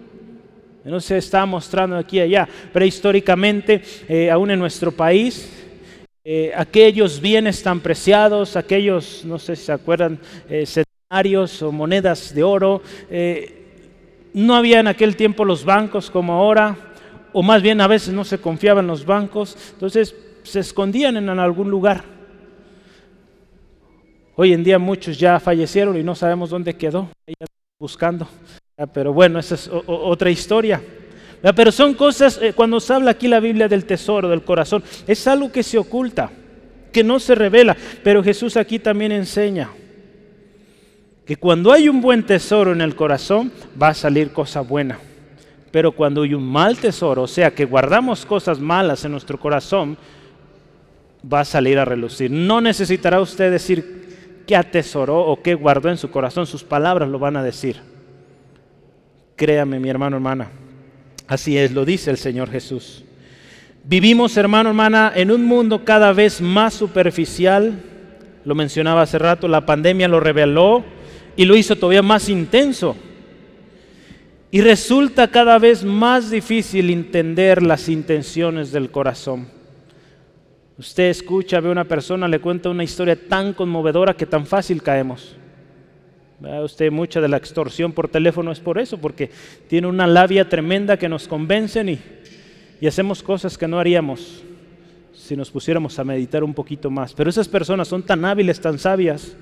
[0.84, 2.48] No se está mostrando aquí y allá.
[2.72, 5.59] Pero históricamente, eh, aún en nuestro país,
[6.32, 10.64] eh, aquellos bienes tan preciados, aquellos, no sé si se acuerdan, eh,
[11.64, 16.78] o monedas de oro, eh, no había en aquel tiempo los bancos como ahora,
[17.34, 21.72] o más bien a veces no se confiaban los bancos, entonces se escondían en algún
[21.72, 22.04] lugar.
[24.36, 27.10] Hoy en día muchos ya fallecieron y no sabemos dónde quedó,
[27.80, 28.28] buscando.
[28.94, 30.80] Pero bueno, esa es otra historia.
[31.42, 35.26] Pero son cosas, eh, cuando se habla aquí la Biblia del tesoro, del corazón, es
[35.28, 36.30] algo que se oculta,
[36.92, 37.76] que no se revela.
[38.04, 39.70] Pero Jesús aquí también enseña
[41.26, 45.00] que cuando hay un buen tesoro en el corazón, va a salir cosa buena.
[45.72, 49.98] Pero cuando hay un mal tesoro, o sea, que guardamos cosas malas en nuestro corazón,
[51.32, 52.32] va a salir a relucir.
[52.32, 57.20] No necesitará usted decir qué atesoró o qué guardó en su corazón, sus palabras lo
[57.20, 57.78] van a decir.
[59.36, 60.50] Créame, mi hermano, hermana.
[61.30, 63.04] Así es, lo dice el Señor Jesús.
[63.84, 67.84] Vivimos, hermano, hermana, en un mundo cada vez más superficial.
[68.44, 70.84] Lo mencionaba hace rato, la pandemia lo reveló
[71.36, 72.96] y lo hizo todavía más intenso.
[74.50, 79.50] Y resulta cada vez más difícil entender las intenciones del corazón.
[80.80, 84.82] Usted escucha, ve a una persona, le cuenta una historia tan conmovedora que tan fácil
[84.82, 85.36] caemos.
[86.42, 89.30] Usted mucha de la extorsión por teléfono es por eso, porque
[89.68, 92.00] tiene una labia tremenda que nos convencen y,
[92.80, 94.44] y hacemos cosas que no haríamos
[95.14, 97.14] si nos pusiéramos a meditar un poquito más.
[97.14, 99.36] Pero esas personas son tan hábiles, tan sabias,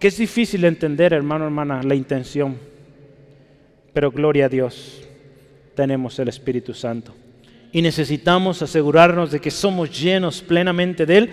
[0.00, 2.56] que es difícil entender, hermano, hermana, la intención.
[3.92, 5.06] Pero gloria a Dios,
[5.76, 7.14] tenemos el Espíritu Santo.
[7.70, 11.30] Y necesitamos asegurarnos de que somos llenos plenamente de Él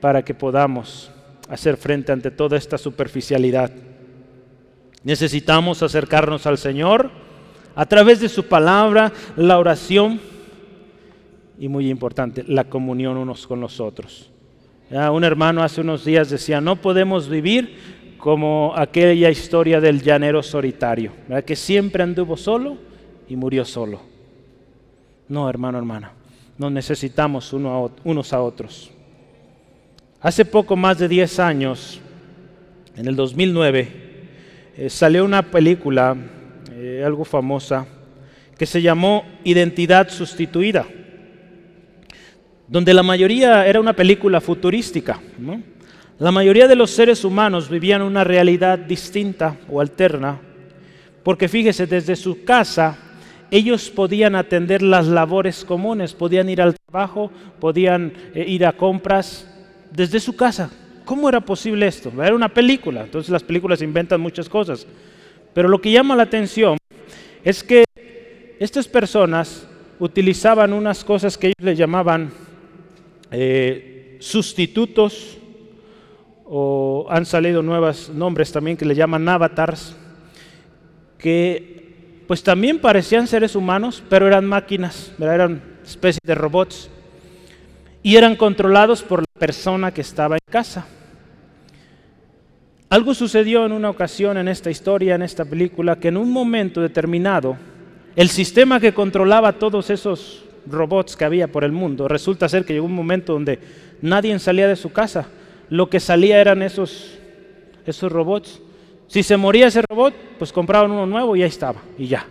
[0.00, 1.12] para que podamos
[1.48, 3.70] hacer frente ante toda esta superficialidad.
[5.04, 7.10] Necesitamos acercarnos al Señor
[7.74, 10.20] a través de su palabra, la oración
[11.58, 14.30] y muy importante, la comunión unos con los otros.
[14.90, 21.12] un hermano hace unos días decía, no podemos vivir como aquella historia del llanero solitario,
[21.46, 22.76] que siempre anduvo solo
[23.28, 24.00] y murió solo.
[25.28, 26.12] No, hermano, hermana,
[26.56, 28.90] nos necesitamos unos a otros.
[30.20, 32.00] Hace poco más de 10 años,
[32.96, 33.88] en el 2009,
[34.76, 36.16] eh, salió una película,
[36.72, 37.86] eh, algo famosa,
[38.58, 40.84] que se llamó Identidad Sustituida,
[42.66, 45.20] donde la mayoría era una película futurística.
[46.18, 50.40] La mayoría de los seres humanos vivían una realidad distinta o alterna,
[51.22, 52.98] porque fíjese, desde su casa
[53.52, 59.47] ellos podían atender las labores comunes, podían ir al trabajo, podían eh, ir a compras,
[59.90, 60.70] desde su casa.
[61.04, 62.12] ¿Cómo era posible esto?
[62.22, 64.86] Era una película, entonces las películas inventan muchas cosas.
[65.54, 66.76] Pero lo que llama la atención
[67.42, 67.84] es que
[68.58, 69.66] estas personas
[69.98, 72.30] utilizaban unas cosas que ellos le llamaban
[73.30, 75.38] eh, sustitutos
[76.44, 79.96] o han salido nuevos nombres también que le llaman avatars,
[81.18, 86.90] que pues también parecían seres humanos, pero eran máquinas, eran especies de robots
[88.02, 90.86] y eran controlados por persona que estaba en casa.
[92.90, 96.80] Algo sucedió en una ocasión en esta historia, en esta película, que en un momento
[96.80, 97.56] determinado,
[98.16, 102.72] el sistema que controlaba todos esos robots que había por el mundo, resulta ser que
[102.72, 103.58] llegó un momento donde
[104.00, 105.28] nadie salía de su casa,
[105.68, 107.18] lo que salía eran esos,
[107.84, 108.60] esos robots.
[109.06, 112.26] Si se moría ese robot, pues compraban uno nuevo y ahí estaba, y ya.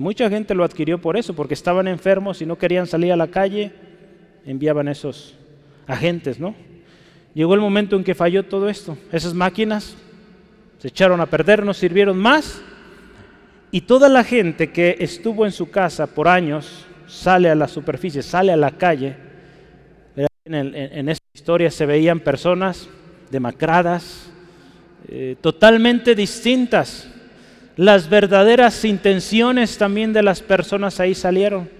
[0.00, 3.28] mucha gente lo adquirió por eso, porque estaban enfermos y no querían salir a la
[3.28, 3.72] calle,
[4.46, 5.34] enviaban esos
[5.88, 6.54] agentes, ¿no?
[7.34, 8.96] Llegó el momento en que falló todo esto.
[9.10, 9.96] Esas máquinas
[10.78, 12.60] se echaron a perder, no sirvieron más.
[13.70, 18.22] Y toda la gente que estuvo en su casa por años sale a la superficie,
[18.22, 19.16] sale a la calle.
[20.44, 22.88] En, esta historia se veían personas
[23.30, 24.30] demacradas,
[25.08, 27.08] eh, totalmente distintas.
[27.76, 31.77] Las verdaderas intenciones también de las personas ahí salieron.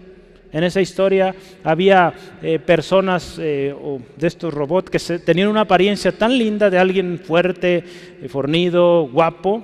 [0.50, 3.74] En esa historia había eh, personas eh,
[4.16, 7.84] de estos robots que tenían una apariencia tan linda de alguien fuerte,
[8.22, 9.62] eh, fornido, guapo,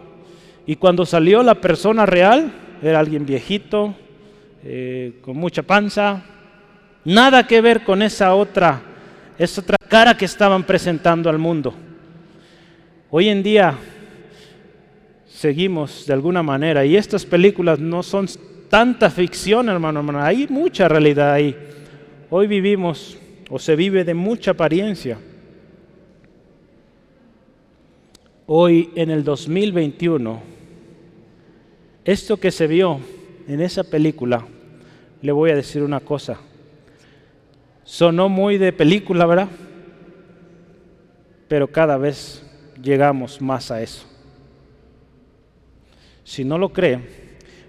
[0.66, 3.94] y cuando salió la persona real era alguien viejito,
[5.20, 6.24] con mucha panza,
[7.04, 8.80] nada que ver con esa otra,
[9.38, 11.74] esa otra cara que estaban presentando al mundo.
[13.10, 13.74] Hoy en día
[15.28, 18.26] seguimos de alguna manera, y estas películas no son
[18.74, 20.20] tanta ficción, hermano, hermano.
[20.20, 21.56] Hay mucha realidad ahí.
[22.28, 23.16] Hoy vivimos
[23.48, 25.16] o se vive de mucha apariencia.
[28.46, 30.42] Hoy en el 2021,
[32.04, 32.98] esto que se vio
[33.46, 34.44] en esa película,
[35.22, 36.40] le voy a decir una cosa.
[37.84, 39.50] Sonó muy de película, ¿verdad?
[41.46, 42.44] Pero cada vez
[42.82, 44.04] llegamos más a eso.
[46.24, 47.23] Si no lo cree,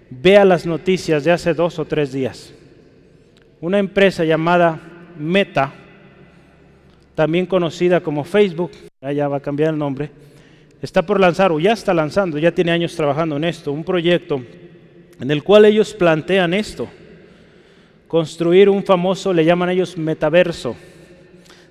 [0.10, 2.54] vea las noticias de hace dos o tres días.
[3.62, 4.80] Una empresa llamada
[5.18, 5.74] Meta,
[7.16, 10.10] también conocida como Facebook, ya va a cambiar el nombre,
[10.82, 14.42] está por lanzar o ya está lanzando, ya tiene años trabajando en esto, un proyecto
[15.20, 16.88] en el cual ellos plantean esto,
[18.08, 20.76] construir un famoso, le llaman ellos metaverso,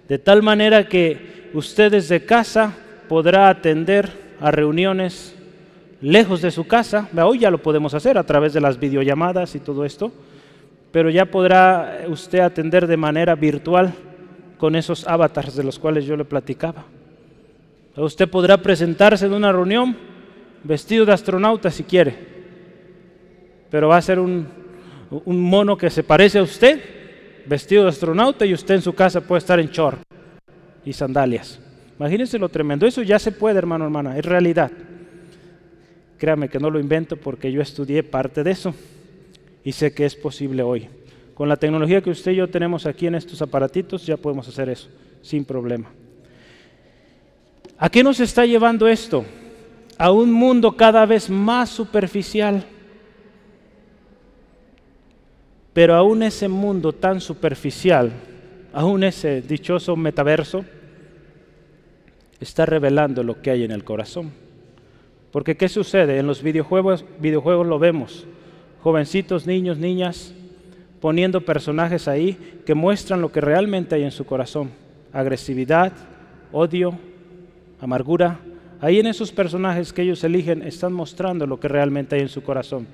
[0.08, 2.74] de tal manera que usted desde casa
[3.08, 5.34] podrá atender a reuniones
[6.04, 7.08] lejos de su casa.
[7.16, 10.12] Hoy ya lo podemos hacer a través de las videollamadas y todo esto,
[10.92, 13.94] pero ya podrá usted atender de manera virtual
[14.58, 16.84] con esos avatars de los cuales yo le platicaba.
[17.96, 19.96] Usted podrá presentarse en una reunión
[20.62, 22.14] vestido de astronauta si quiere,
[23.70, 24.46] pero va a ser un,
[25.24, 26.82] mono que se parece a usted,
[27.46, 30.00] vestido de astronauta, y usted en su casa puede estar en short
[30.84, 31.60] y sandalias.
[31.98, 32.86] Imagínense lo tremendo.
[32.86, 34.70] Eso ya se puede, hermano, hermana, es realidad.
[36.18, 38.74] Créame que no lo invento porque yo estudié parte de eso
[39.64, 40.88] y sé que es posible hoy.
[41.34, 44.68] Con la tecnología que usted y yo tenemos aquí en estos aparatitos ya podemos hacer
[44.68, 44.88] eso
[45.22, 45.90] sin problema.
[47.78, 49.24] ¿A qué nos está llevando esto?
[49.98, 52.64] A un mundo cada vez más superficial.
[55.72, 58.12] Pero aún ese mundo tan superficial,
[58.72, 60.64] aún ese dichoso metaverso,
[62.38, 64.43] está revelando lo que hay en el corazón.
[65.34, 66.18] Porque ¿qué sucede?
[66.18, 68.24] En los videojuegos, videojuegos lo vemos.
[68.84, 70.32] Jovencitos, niños, niñas,
[71.00, 74.70] poniendo personajes ahí que muestran lo que realmente hay en su corazón.
[75.12, 75.92] Agresividad,
[76.52, 76.96] odio,
[77.80, 78.38] amargura.
[78.80, 82.44] Ahí en esos personajes que ellos eligen están mostrando lo que realmente hay en su
[82.44, 82.86] corazón.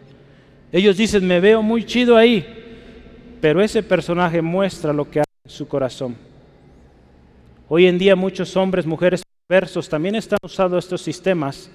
[0.73, 2.47] Ellos dicen, me veo muy chido ahí,
[3.43, 6.17] pero ese personaje muestra lo que hay en su corazón.
[7.69, 11.71] Hoy en día muchos hombres, mujeres versos también están usando estos sistemas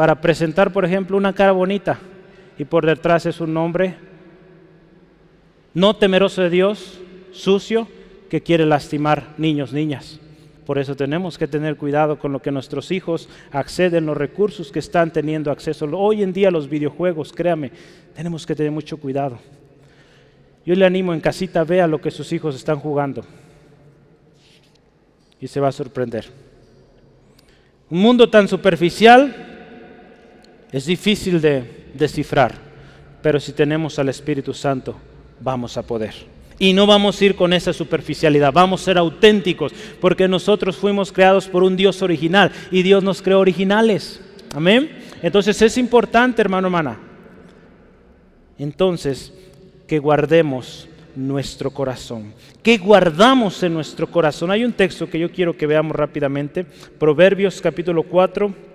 [0.00, 1.98] para presentar, por ejemplo, una cara bonita
[2.56, 3.96] y por detrás es un hombre
[5.74, 6.98] no temeroso de Dios,
[7.32, 7.86] sucio,
[8.30, 10.18] que quiere lastimar niños, niñas.
[10.64, 14.78] Por eso tenemos que tener cuidado con lo que nuestros hijos acceden, los recursos que
[14.78, 15.84] están teniendo acceso.
[15.92, 17.70] Hoy en día los videojuegos, créame,
[18.16, 19.38] tenemos que tener mucho cuidado.
[20.64, 23.22] Yo le animo en casita, vea lo que sus hijos están jugando
[25.38, 26.24] y se va a sorprender.
[27.90, 29.49] Un mundo tan superficial
[30.72, 32.54] es difícil de descifrar,
[33.22, 34.96] pero si tenemos al Espíritu Santo,
[35.40, 36.14] vamos a poder.
[36.58, 41.10] Y no vamos a ir con esa superficialidad, vamos a ser auténticos, porque nosotros fuimos
[41.10, 44.20] creados por un Dios original y Dios nos creó originales.
[44.54, 44.90] Amén.
[45.22, 46.98] Entonces es importante, hermano, hermana.
[48.58, 49.32] Entonces,
[49.86, 52.34] que guardemos nuestro corazón.
[52.62, 54.50] ¿Qué guardamos en nuestro corazón?
[54.50, 56.64] Hay un texto que yo quiero que veamos rápidamente.
[56.98, 58.69] Proverbios capítulo 4.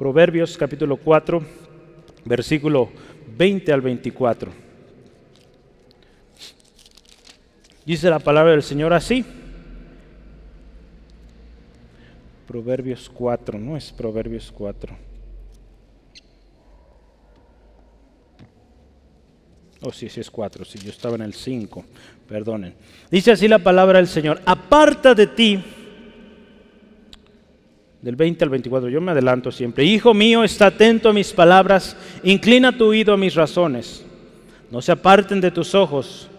[0.00, 1.42] Proverbios capítulo 4,
[2.24, 2.88] versículo
[3.36, 4.50] 20 al 24.
[7.84, 9.22] Dice la palabra del Señor así.
[12.46, 14.96] Proverbios 4, no es Proverbios 4.
[19.82, 21.84] Oh, sí, sí es cuatro, sí, yo estaba en el cinco,
[22.26, 22.74] perdonen.
[23.10, 25.62] Dice así la palabra del Señor, aparta de ti,
[28.02, 31.96] del 20 al 24, yo me adelanto siempre, Hijo mío, está atento a mis palabras,
[32.22, 34.04] inclina tu oído a mis razones,
[34.70, 36.30] no se aparten de tus ojos,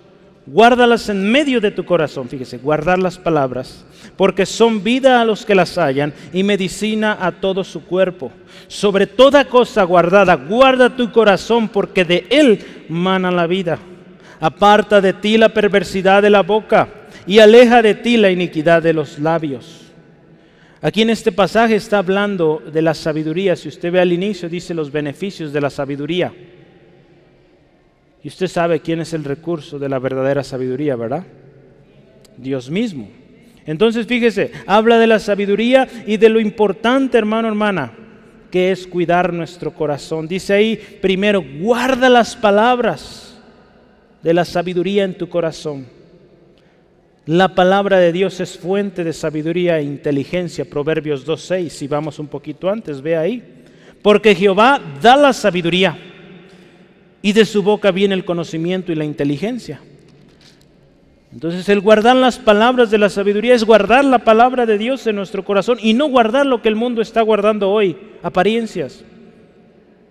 [0.46, 3.86] guárdalas en medio de tu corazón, fíjese, guardar las palabras,
[4.18, 8.32] porque son vida a los que las hallan y medicina a todo su cuerpo.
[8.68, 13.80] Sobre toda cosa guardada, guarda tu corazón, porque de él mana la vida.
[14.40, 16.88] Aparta de ti la perversidad de la boca
[17.28, 19.81] y aleja de ti la iniquidad de los labios.
[20.82, 23.56] Aquí en este pasaje está hablando de la sabiduría.
[23.56, 26.34] Si usted ve al inicio, dice los beneficios de la sabiduría.
[28.24, 31.24] Y usted sabe quién es el recurso de la verdadera sabiduría, ¿verdad?
[32.36, 33.10] Dios mismo.
[33.66, 37.94] Entonces, fíjese, habla de la sabiduría y de lo importante, hermano, hermana,
[38.50, 40.28] que es cuidar nuestro corazón.
[40.28, 43.40] Dice ahí, primero, guarda las palabras
[44.24, 46.01] de la sabiduría en tu corazón.
[47.26, 52.28] La palabra de Dios es fuente de sabiduría e inteligencia, Proverbios 2.6, si vamos un
[52.28, 53.44] poquito antes, ve ahí.
[54.02, 55.98] Porque Jehová da la sabiduría
[57.22, 59.80] y de su boca viene el conocimiento y la inteligencia.
[61.32, 65.16] Entonces el guardar las palabras de la sabiduría es guardar la palabra de Dios en
[65.16, 69.04] nuestro corazón y no guardar lo que el mundo está guardando hoy, apariencias.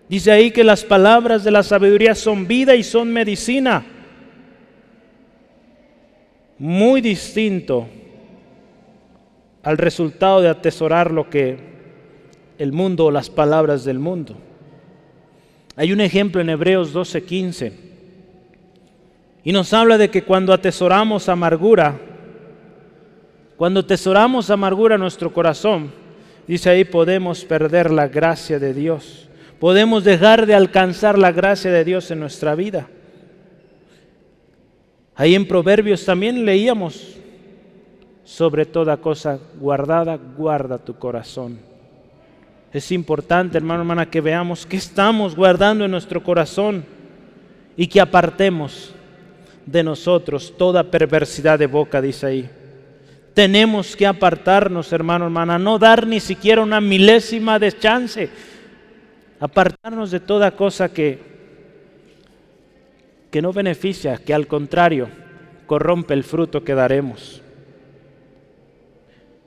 [0.08, 3.84] Dice ahí que las palabras de la sabiduría son vida y son medicina.
[6.60, 7.88] Muy distinto
[9.62, 11.56] al resultado de atesorar lo que
[12.58, 14.36] el mundo o las palabras del mundo.
[15.74, 17.72] Hay un ejemplo en Hebreos 12:15
[19.42, 21.98] y nos habla de que cuando atesoramos amargura,
[23.56, 25.90] cuando atesoramos amargura en nuestro corazón,
[26.46, 29.30] dice ahí podemos perder la gracia de Dios.
[29.58, 32.90] Podemos dejar de alcanzar la gracia de Dios en nuestra vida.
[35.20, 37.18] Ahí en Proverbios también leíamos,
[38.24, 41.58] sobre toda cosa guardada, guarda tu corazón.
[42.72, 46.86] Es importante, hermano, hermana, que veamos qué estamos guardando en nuestro corazón
[47.76, 48.94] y que apartemos
[49.66, 52.50] de nosotros toda perversidad de boca, dice ahí.
[53.34, 58.30] Tenemos que apartarnos, hermano, hermana, no dar ni siquiera una milésima de chance.
[59.38, 61.18] Apartarnos de toda cosa que,
[63.30, 65.08] que no beneficia, que al contrario
[65.66, 67.42] corrompe el fruto que daremos.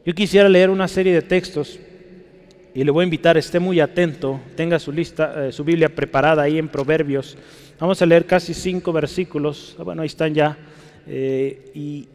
[0.06, 1.80] Yo quisiera leer una serie de textos
[2.74, 6.44] y le voy a invitar, esté muy atento, tenga su lista, eh, su Biblia preparada
[6.44, 7.38] ahí en Proverbios
[7.84, 9.76] Vamos a leer casi cinco versículos.
[9.80, 10.58] Ah, bueno, ahí están ya.
[11.08, 12.08] Eh, y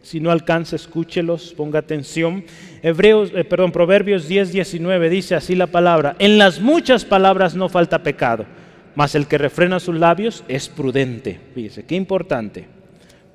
[0.00, 2.44] si no alcanza, escúchelos, ponga atención.
[2.82, 6.16] Hebreos, eh, perdón, Proverbios 10, 19 dice así la palabra.
[6.18, 8.46] En las muchas palabras no falta pecado,
[8.94, 11.40] mas el que refrena sus labios es prudente.
[11.54, 12.66] Fíjese, qué importante.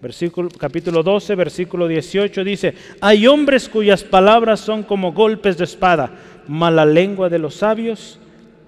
[0.02, 6.12] Versículo, capítulo 12, versículo 18 dice, hay hombres cuyas palabras son como golpes de espada,
[6.48, 8.20] mas la lengua de los sabios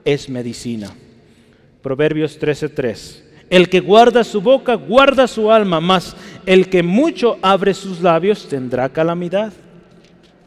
[0.06, 0.92] es medicina.
[1.82, 3.24] Proverbios 13:3.
[3.50, 6.16] El que guarda su boca, guarda su alma, mas
[6.46, 9.54] el que mucho abre sus labios tendrá calamidad.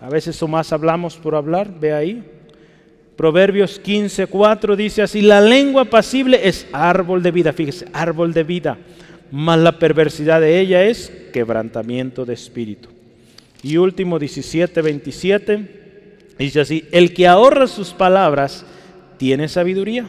[0.01, 2.25] A veces o más hablamos por hablar, ve ahí.
[3.17, 8.79] Proverbios 15:4 dice así, la lengua pasible es árbol de vida, fíjese, árbol de vida
[9.33, 12.91] mas la perversidad de ella es quebrantamiento de espíritu.
[13.63, 18.67] Y último 17, 27, dice así, el que ahorra sus palabras
[19.17, 20.09] tiene sabiduría,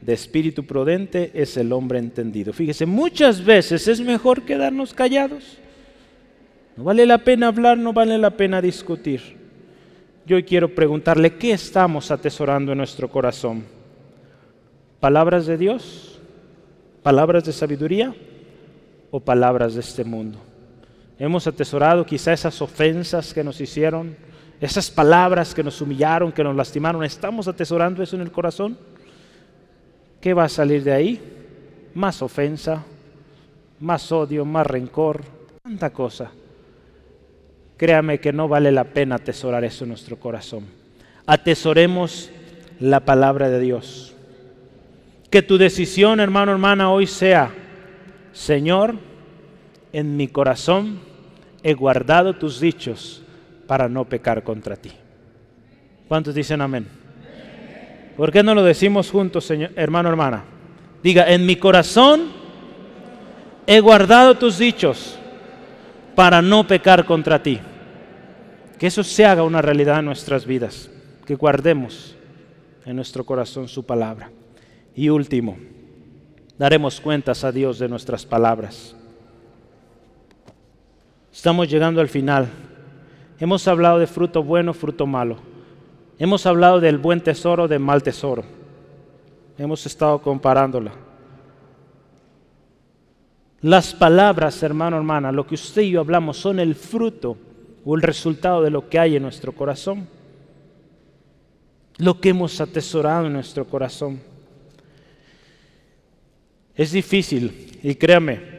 [0.00, 2.54] de espíritu prudente es el hombre entendido.
[2.54, 5.58] Fíjese, muchas veces es mejor quedarnos callados.
[6.78, 9.35] No vale la pena hablar, no vale la pena discutir.
[10.26, 13.64] Yo quiero preguntarle, ¿qué estamos atesorando en nuestro corazón?
[15.00, 16.20] ¿Palabras de Dios?
[17.02, 18.14] ¿Palabras de sabiduría?
[19.10, 20.38] o palabras de este mundo.
[21.18, 24.16] Hemos atesorado quizá esas ofensas que nos hicieron,
[24.60, 27.04] esas palabras que nos humillaron, que nos lastimaron.
[27.04, 28.76] ¿Estamos atesorando eso en el corazón?
[30.20, 31.20] ¿Qué va a salir de ahí?
[31.94, 32.84] Más ofensa,
[33.80, 35.22] más odio, más rencor,
[35.62, 36.30] tanta cosa.
[37.76, 40.64] Créame que no vale la pena atesorar eso en nuestro corazón.
[41.26, 42.30] Atesoremos
[42.80, 44.14] la palabra de Dios.
[45.30, 47.52] Que tu decisión, hermano, hermana, hoy sea
[48.36, 48.96] Señor,
[49.94, 51.00] en mi corazón
[51.62, 53.22] he guardado tus dichos
[53.66, 54.92] para no pecar contra ti.
[56.06, 56.86] ¿Cuántos dicen amén?
[58.14, 60.44] ¿Por qué no lo decimos juntos, señor, hermano, hermana?
[61.02, 62.30] Diga, en mi corazón
[63.66, 65.18] he guardado tus dichos
[66.16, 67.60] para no pecar contra ti.
[68.78, 70.90] Que eso se haga una realidad en nuestras vidas,
[71.24, 72.16] que guardemos
[72.84, 74.30] en nuestro corazón su palabra.
[74.94, 75.56] Y último,
[76.58, 78.96] daremos cuentas a Dios de nuestras palabras.
[81.32, 82.48] Estamos llegando al final.
[83.38, 85.36] Hemos hablado de fruto bueno, fruto malo.
[86.18, 88.42] Hemos hablado del buen tesoro, del mal tesoro.
[89.58, 91.05] Hemos estado comparándola.
[93.62, 97.36] Las palabras, hermano, hermana, lo que usted y yo hablamos son el fruto
[97.84, 100.06] o el resultado de lo que hay en nuestro corazón.
[101.98, 104.20] Lo que hemos atesorado en nuestro corazón.
[106.74, 108.56] Es difícil, y créame,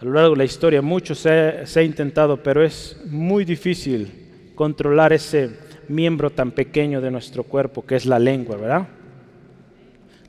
[0.00, 5.12] a lo largo de la historia mucho se ha, intentado, pero es muy difícil controlar
[5.12, 5.50] ese
[5.88, 8.88] miembro tan pequeño de nuestro cuerpo que es la lengua, ¿verdad?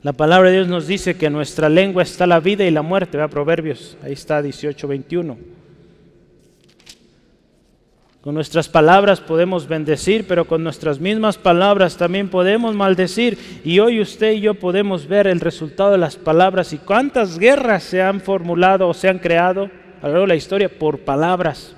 [0.06, 2.82] La palabra de Dios nos dice que en nuestra lengua está la vida y la
[2.82, 3.32] muerte, ¿verdad?
[3.32, 5.36] Proverbios, ahí está 18, 21.
[8.20, 13.36] Con nuestras palabras podemos bendecir, pero con nuestras mismas palabras también podemos maldecir.
[13.64, 17.82] Y hoy usted y yo podemos ver el resultado de las palabras y cuántas guerras
[17.82, 21.74] se han formulado o se han creado a lo largo de la historia por palabras.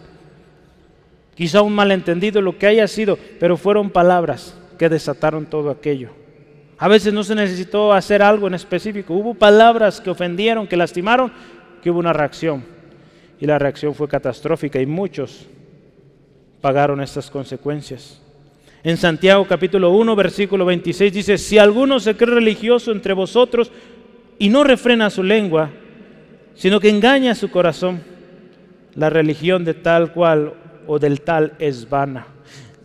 [1.34, 6.27] Quizá un malentendido lo que haya sido, pero fueron palabras que desataron todo aquello.
[6.78, 11.32] A veces no se necesitó hacer algo en específico, hubo palabras que ofendieron, que lastimaron,
[11.82, 12.64] que hubo una reacción.
[13.40, 15.46] Y la reacción fue catastrófica y muchos
[16.60, 18.20] pagaron estas consecuencias.
[18.84, 23.72] En Santiago capítulo 1, versículo 26 dice, si alguno se cree religioso entre vosotros
[24.38, 25.70] y no refrena su lengua,
[26.54, 28.02] sino que engaña su corazón,
[28.94, 30.54] la religión de tal cual
[30.86, 32.26] o del tal es vana.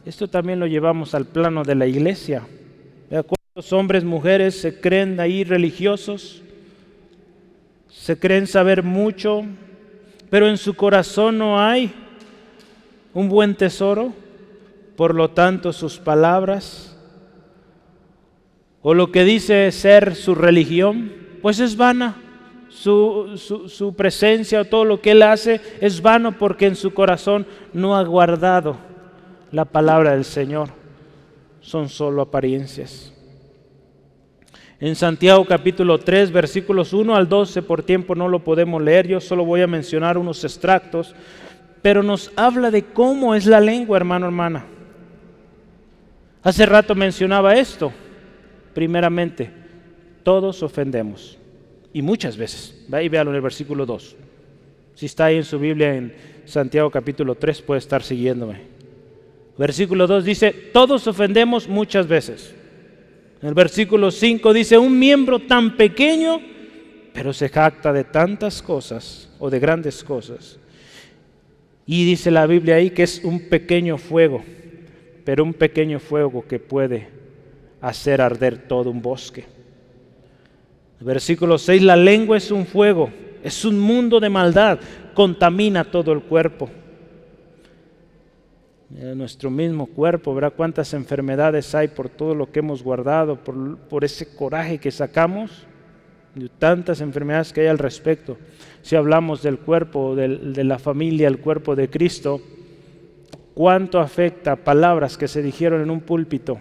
[0.04, 2.44] Esto también lo llevamos al plano de la iglesia.
[3.54, 6.42] ¿Cuántos hombres, mujeres se creen ahí religiosos?
[7.88, 9.44] Se creen saber mucho,
[10.32, 11.94] pero en su corazón no hay
[13.14, 14.12] un buen tesoro,
[14.98, 16.98] por lo tanto sus palabras,
[18.82, 22.16] o lo que dice ser su religión, pues es vana.
[22.70, 27.46] Su, su, presencia o todo lo que él hace es vano porque en su corazón
[27.72, 28.78] no ha guardado
[29.52, 30.70] la palabra del Señor.
[31.62, 33.13] Son solo apariencias.
[34.84, 39.22] En Santiago capítulo 3, versículos 1 al 12, por tiempo no lo podemos leer, yo
[39.22, 41.16] solo voy a mencionar unos extractos
[41.82, 44.66] pero nos habla de cómo es la lengua, hermano, hermana.
[46.42, 47.92] Hace rato mencionaba esto.
[48.74, 49.52] Primeramente,
[50.24, 51.38] todos ofendemos.
[51.92, 52.86] Y muchas veces.
[52.92, 54.16] Va y véalo en el versículo 2.
[54.96, 56.16] Si está ahí en su Biblia en
[56.46, 58.62] Santiago capítulo 3, puede estar siguiéndome.
[59.58, 62.56] Versículo 2 dice, todos ofendemos muchas veces.
[63.44, 66.40] En el versículo 5 dice, un miembro tan pequeño,
[67.12, 70.58] pero se jacta de tantas cosas o de grandes cosas.
[71.86, 74.42] Y dice la Biblia ahí que es un pequeño fuego,
[75.26, 77.10] pero un pequeño fuego que puede
[77.82, 79.44] hacer arder todo un bosque.
[81.02, 83.12] Versículo 6, la lengua es un fuego,
[83.44, 84.80] es un mundo de maldad,
[85.14, 86.70] contamina todo el cuerpo.
[89.16, 94.36] Nuestro mismo cuerpo, verá cuántas enfermedades hay por todo lo que hemos guardado, por, ese
[94.36, 95.66] coraje que sacamos,
[96.36, 98.38] de tantas enfermedades que hay al respecto.
[98.82, 102.42] Si hablamos del cuerpo, de la familia, el cuerpo de Cristo,
[103.54, 106.60] cuánto afecta palabras que se dijeron en un púlpito,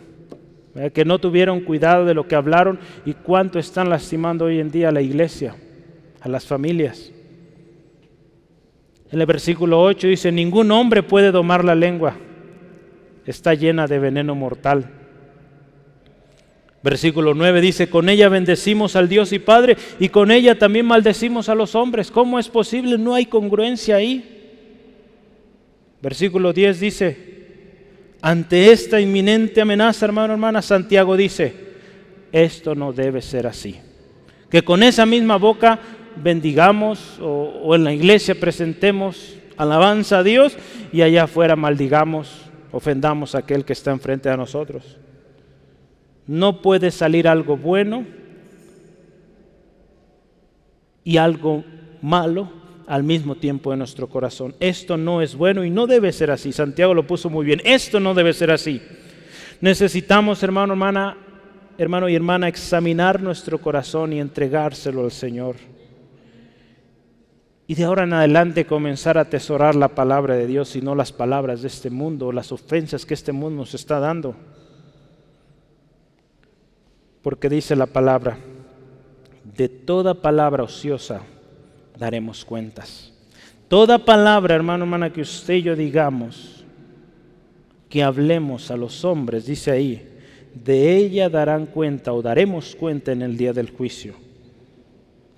[0.95, 4.89] que no tuvieron cuidado de lo que hablaron y cuánto están lastimando hoy en día
[4.89, 5.55] a la iglesia,
[6.21, 7.13] a las familias.
[9.13, 12.17] En el versículo 8 dice, ningún hombre puede domar la lengua,
[13.27, 14.89] está llena de veneno mortal.
[16.83, 21.51] Versículo 9 dice, con ella bendecimos al Dios y Padre y con ella también maldecimos
[21.51, 22.11] a los hombres.
[22.11, 22.97] ¿Cómo es posible?
[22.97, 24.41] No hay congruencia ahí.
[26.01, 27.33] Versículo 10 dice,
[28.23, 31.55] ante esta inminente amenaza, hermano, hermana, Santiago dice,
[32.33, 33.77] esto no debe ser así.
[34.51, 35.79] Que con esa misma boca
[36.17, 40.57] bendigamos o, en la iglesia presentemos alabanza a Dios
[40.93, 42.43] y allá afuera maldigamos,
[42.73, 44.99] ofendamos a aquel que está enfrente de nosotros.
[46.27, 48.05] No puede salir algo bueno
[51.05, 51.65] y algo
[52.01, 52.49] malo
[52.87, 54.55] al mismo tiempo en nuestro corazón.
[54.61, 56.53] Esto no es bueno y no debe ser así.
[56.53, 57.61] Santiago lo puso muy bien.
[57.65, 58.81] Esto no debe ser así.
[59.61, 61.17] Necesitamos, hermano, hermana,
[61.79, 65.57] hermano y hermana, examinar nuestro corazón y entregárselo al Señor.
[67.73, 71.11] Y de ahora en adelante comenzar a atesorar la palabra de Dios y no las
[71.11, 74.37] palabras de este mundo, las ofensas que este mundo nos está dando.
[77.23, 78.37] Porque dice la palabra,
[79.57, 81.23] de toda palabra ociosa
[81.99, 83.11] daremos cuentas.
[83.69, 86.67] Toda palabra, hermano, hermana, que usted y yo digamos,
[87.89, 90.21] que hablemos a los hombres, dice ahí,
[90.53, 94.15] de ella darán cuenta o daremos cuenta en el día del juicio.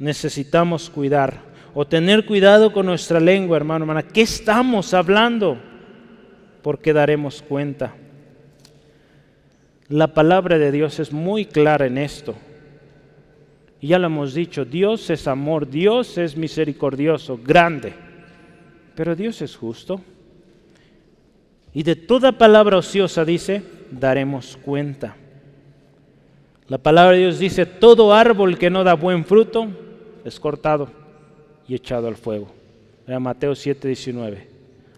[0.01, 4.03] Necesitamos cuidar o tener cuidado con nuestra lengua, hermano, hermana.
[4.05, 5.59] ¿Qué estamos hablando?
[6.63, 7.95] Porque daremos cuenta.
[9.89, 12.37] La palabra de Dios es muy clara en esto.
[13.83, 17.93] Ya lo hemos dicho, Dios es amor, Dios es misericordioso, grande,
[18.95, 20.01] pero Dios es justo.
[21.75, 25.17] Y de toda palabra ociosa dice, daremos cuenta.
[26.69, 29.69] La palabra de Dios dice, todo árbol que no da buen fruto
[30.25, 31.04] es cortado
[31.69, 32.49] y echado al fuego.
[33.07, 34.49] Era Mateo 7, 19.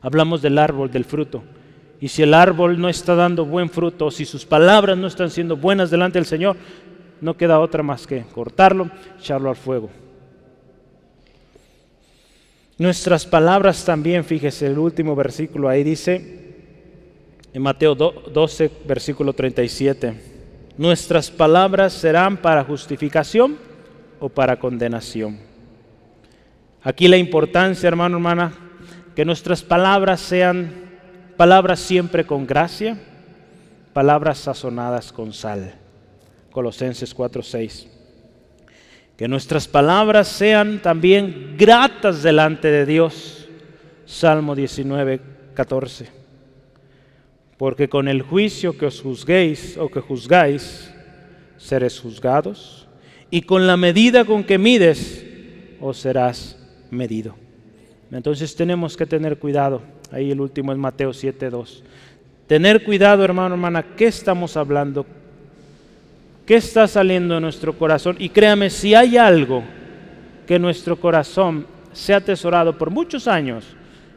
[0.01, 1.43] Hablamos del árbol, del fruto.
[2.01, 5.57] Y si el árbol no está dando buen fruto, si sus palabras no están siendo
[5.57, 6.57] buenas delante del Señor,
[7.21, 9.91] no queda otra más que cortarlo, echarlo al fuego.
[12.79, 16.45] Nuestras palabras también, fíjese el último versículo ahí dice,
[17.55, 20.15] en Mateo 12, versículo 37,
[20.77, 23.57] nuestras palabras serán para justificación
[24.21, 25.46] o para condenación.
[26.87, 28.53] Aquí la importancia, hermano, hermana,
[29.17, 30.73] que nuestras palabras sean
[31.37, 32.97] palabras siempre con gracia,
[33.93, 35.75] palabras sazonadas con sal.
[36.53, 37.89] Colosenses 4:6.
[39.17, 43.49] Que nuestras palabras sean también gratas delante de Dios.
[44.05, 46.07] Salmo 19:14.
[47.59, 50.95] Porque con el juicio que os juzguéis o que juzgáis,
[51.57, 52.87] seréis juzgados,
[53.29, 55.27] y con la medida con que mides,
[55.81, 56.56] os serás
[56.91, 57.35] medido.
[58.11, 59.83] Entonces tenemos que tener cuidado.
[60.13, 61.83] Ahí el último es Mateo 7:2.
[62.47, 65.05] Tener cuidado, hermano, hermana, ¿qué estamos hablando?
[66.47, 68.17] ¿Qué está saliendo de nuestro corazón?
[68.21, 69.65] Y créame, si hay algo
[70.47, 73.65] que nuestro corazón se ha atesorado por muchos años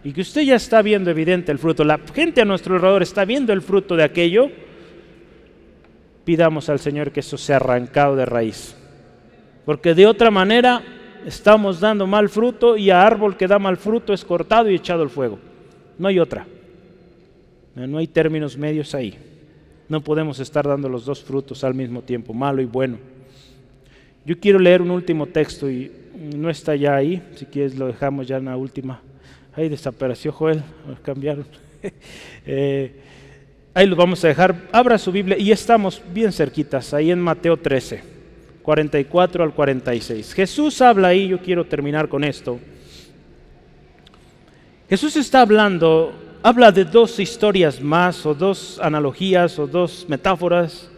[0.03, 3.25] y que usted ya está viendo evidente el fruto, la gente a nuestro alrededor está
[3.25, 4.51] viendo el fruto de aquello,
[6.23, 8.75] pidamos al Señor que eso sea arrancado de raíz.
[9.65, 10.83] Porque de otra manera
[11.25, 15.03] estamos dando mal fruto y a árbol que da mal fruto es cortado y echado
[15.03, 15.39] al fuego.
[15.97, 16.45] No hay otra.
[17.75, 19.17] No hay términos medios ahí.
[19.87, 22.97] No podemos estar dando los dos frutos al mismo tiempo, malo y bueno.
[24.25, 25.91] Yo quiero leer un último texto y
[26.35, 29.01] no está ya ahí, si quieres lo dejamos ya en la última.
[29.55, 30.63] Ahí desapareció Joel,
[31.03, 31.45] cambiaron.
[32.45, 32.91] Eh,
[33.73, 34.67] ahí lo vamos a dejar.
[34.73, 38.01] Abra su Biblia y estamos bien cerquitas, ahí en Mateo 13,
[38.63, 40.33] 44 al 46.
[40.33, 42.59] Jesús habla ahí, yo quiero terminar con esto.
[44.89, 50.89] Jesús está hablando habla de dos historias más o dos analogías o dos metáforas,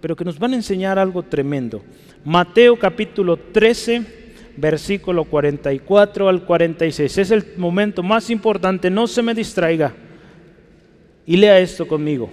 [0.00, 1.82] pero que nos van a enseñar algo tremendo.
[2.24, 7.18] Mateo capítulo 13, versículo 44 al 46.
[7.18, 9.94] Es el momento más importante, no se me distraiga.
[11.26, 12.30] Y lea esto conmigo.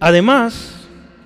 [0.00, 0.81] Además,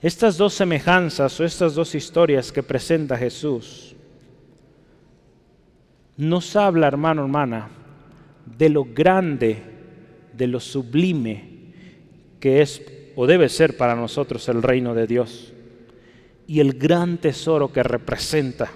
[0.00, 3.96] Estas dos semejanzas o estas dos historias que presenta Jesús
[6.16, 7.68] nos habla, hermano, hermana,
[8.44, 9.58] de lo grande,
[10.32, 11.58] de lo sublime
[12.38, 12.82] que es
[13.16, 15.52] o debe ser para nosotros el reino de Dios
[16.46, 18.70] y el gran tesoro que representa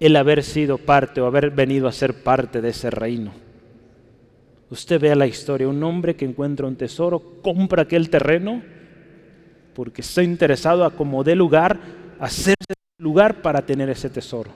[0.00, 3.32] el haber sido parte o haber venido a ser parte de ese reino.
[4.70, 8.62] Usted vea la historia, un hombre que encuentra un tesoro, compra aquel terreno
[9.74, 11.78] porque está interesado a como dé lugar,
[12.18, 14.50] hacerse lugar para tener ese tesoro.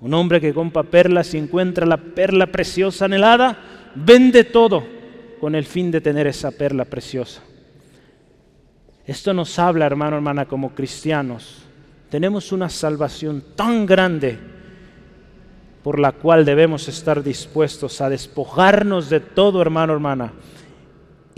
[0.00, 3.58] Un hombre que compra perlas y encuentra la perla preciosa anhelada,
[3.94, 4.84] vende todo
[5.40, 7.42] con el fin de tener esa perla preciosa.
[9.06, 11.62] Esto nos habla, hermano, hermana, como cristianos.
[12.10, 14.38] Tenemos una salvación tan grande
[15.82, 20.32] por la cual debemos estar dispuestos a despojarnos de todo, hermano, hermana,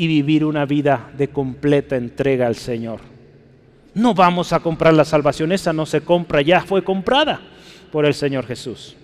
[0.00, 3.00] y vivir una vida de completa entrega al Señor.
[3.92, 7.38] No vamos a comprar la salvación, esa no se compra, ya fue comprada
[7.92, 8.96] por el Señor Jesús.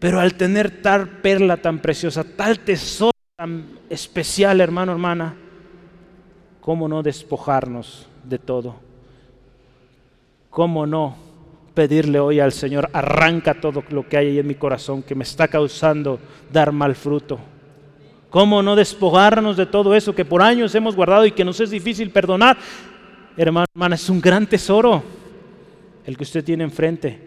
[0.00, 5.36] Pero al tener tal perla tan preciosa, tal tesoro tan especial, hermano, hermana,
[6.60, 8.80] ¿cómo no despojarnos de todo?
[10.50, 11.18] ¿Cómo no
[11.74, 15.22] pedirle hoy al Señor, arranca todo lo que hay ahí en mi corazón que me
[15.22, 16.18] está causando
[16.52, 17.38] dar mal fruto?
[18.30, 21.70] ¿Cómo no despojarnos de todo eso que por años hemos guardado y que nos es
[21.70, 22.58] difícil perdonar?
[23.36, 25.02] Hermano, hermana, es un gran tesoro
[26.04, 27.18] el que usted tiene enfrente.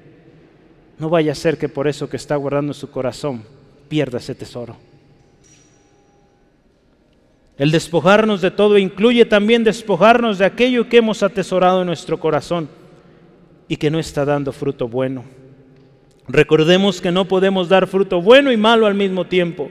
[1.00, 3.44] No vaya a ser que por eso que está guardando su corazón
[3.88, 4.78] pierda ese tesoro.
[7.58, 12.70] El despojarnos de todo incluye también despojarnos de aquello que hemos atesorado en nuestro corazón
[13.68, 15.24] y que no está dando fruto bueno.
[16.28, 19.70] Recordemos que no podemos dar fruto bueno y malo al mismo tiempo.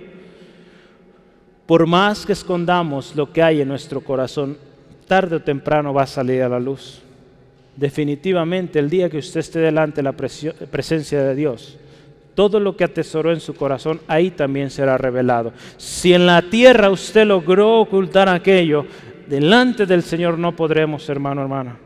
[1.70, 4.58] Por más que escondamos lo que hay en nuestro corazón,
[5.06, 7.00] tarde o temprano va a salir a la luz
[7.76, 11.78] definitivamente el día que usted esté delante de la presencia de Dios,
[12.34, 15.52] todo lo que atesoró en su corazón, ahí también será revelado.
[15.76, 18.86] Si en la tierra usted logró ocultar aquello,
[19.28, 21.78] delante del Señor no podremos, hermano, hermana.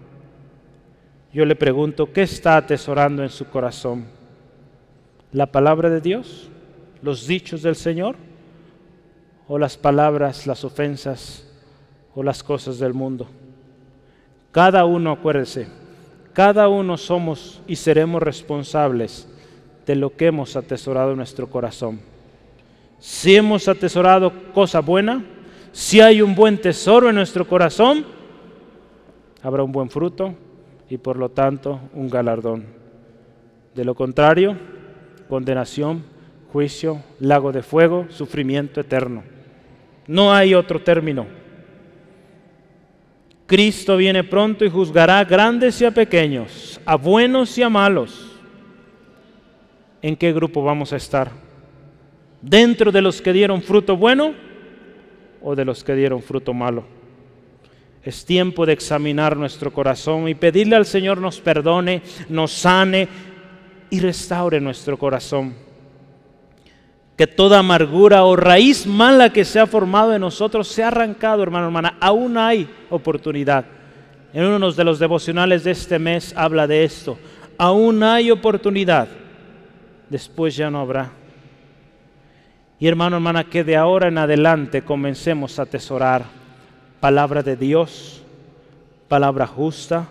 [1.30, 4.06] Yo le pregunto, ¿qué está atesorando en su corazón?
[5.30, 6.48] ¿La palabra de Dios?
[7.02, 8.16] ¿Los dichos del Señor?
[9.46, 11.46] ¿O las palabras, las ofensas
[12.14, 13.26] o las cosas del mundo?
[14.52, 15.66] Cada uno, acuérdese,
[16.32, 19.28] cada uno somos y seremos responsables
[19.86, 22.00] de lo que hemos atesorado en nuestro corazón.
[22.98, 25.24] Si hemos atesorado cosa buena,
[25.72, 28.04] si hay un buen tesoro en nuestro corazón,
[29.42, 30.34] habrá un buen fruto
[30.88, 32.64] y por lo tanto un galardón.
[33.74, 34.56] De lo contrario,
[35.28, 36.04] condenación,
[36.52, 39.33] juicio, lago de fuego, sufrimiento eterno.
[40.06, 41.26] No hay otro término.
[43.46, 48.32] Cristo viene pronto y juzgará a grandes y a pequeños, a buenos y a malos.
[50.00, 51.30] ¿En qué grupo vamos a estar?
[52.40, 54.34] ¿Dentro de los que dieron fruto bueno
[55.42, 56.84] o de los que dieron fruto malo?
[58.02, 63.08] Es tiempo de examinar nuestro corazón y pedirle al Señor nos perdone, nos sane
[63.88, 65.63] y restaure nuestro corazón
[67.16, 71.42] que toda amargura o raíz mala que se ha formado en nosotros se ha arrancado,
[71.42, 71.96] hermano, hermana.
[72.00, 73.64] Aún hay oportunidad.
[74.32, 77.16] En uno de los devocionales de este mes habla de esto.
[77.56, 79.06] Aún hay oportunidad.
[80.10, 81.12] Después ya no habrá.
[82.80, 86.24] Y hermano, hermana, que de ahora en adelante comencemos a atesorar
[86.98, 88.22] palabra de Dios,
[89.06, 90.08] palabra justa,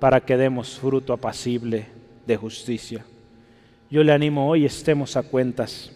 [0.00, 1.86] para que demos fruto apacible
[2.26, 3.04] de justicia.
[3.88, 5.92] Yo le animo hoy, estemos a cuentas.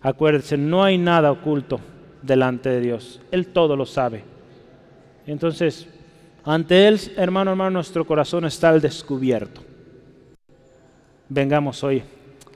[0.00, 1.80] Acuérdense, no hay nada oculto
[2.22, 3.20] delante de Dios.
[3.30, 4.24] Él todo lo sabe.
[5.26, 5.88] Entonces,
[6.44, 9.60] ante Él, hermano, hermano, nuestro corazón está al descubierto.
[11.28, 12.02] Vengamos hoy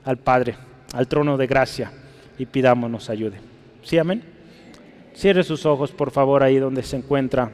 [0.03, 0.55] al Padre,
[0.93, 1.91] al trono de gracia
[2.37, 3.39] y pidámonos ayude.
[3.83, 4.23] ¿Sí, amén?
[5.13, 7.51] Cierre sus ojos, por favor, ahí donde se encuentra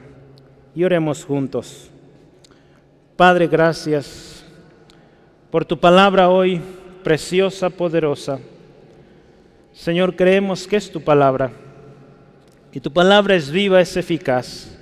[0.74, 1.90] y oremos juntos.
[3.18, 4.46] Padre, gracias
[5.52, 6.62] por tu palabra hoy,
[7.04, 8.40] preciosa, poderosa.
[9.74, 11.52] Señor, creemos que es tu palabra.
[12.72, 14.78] Y tu palabra es viva, es eficaz,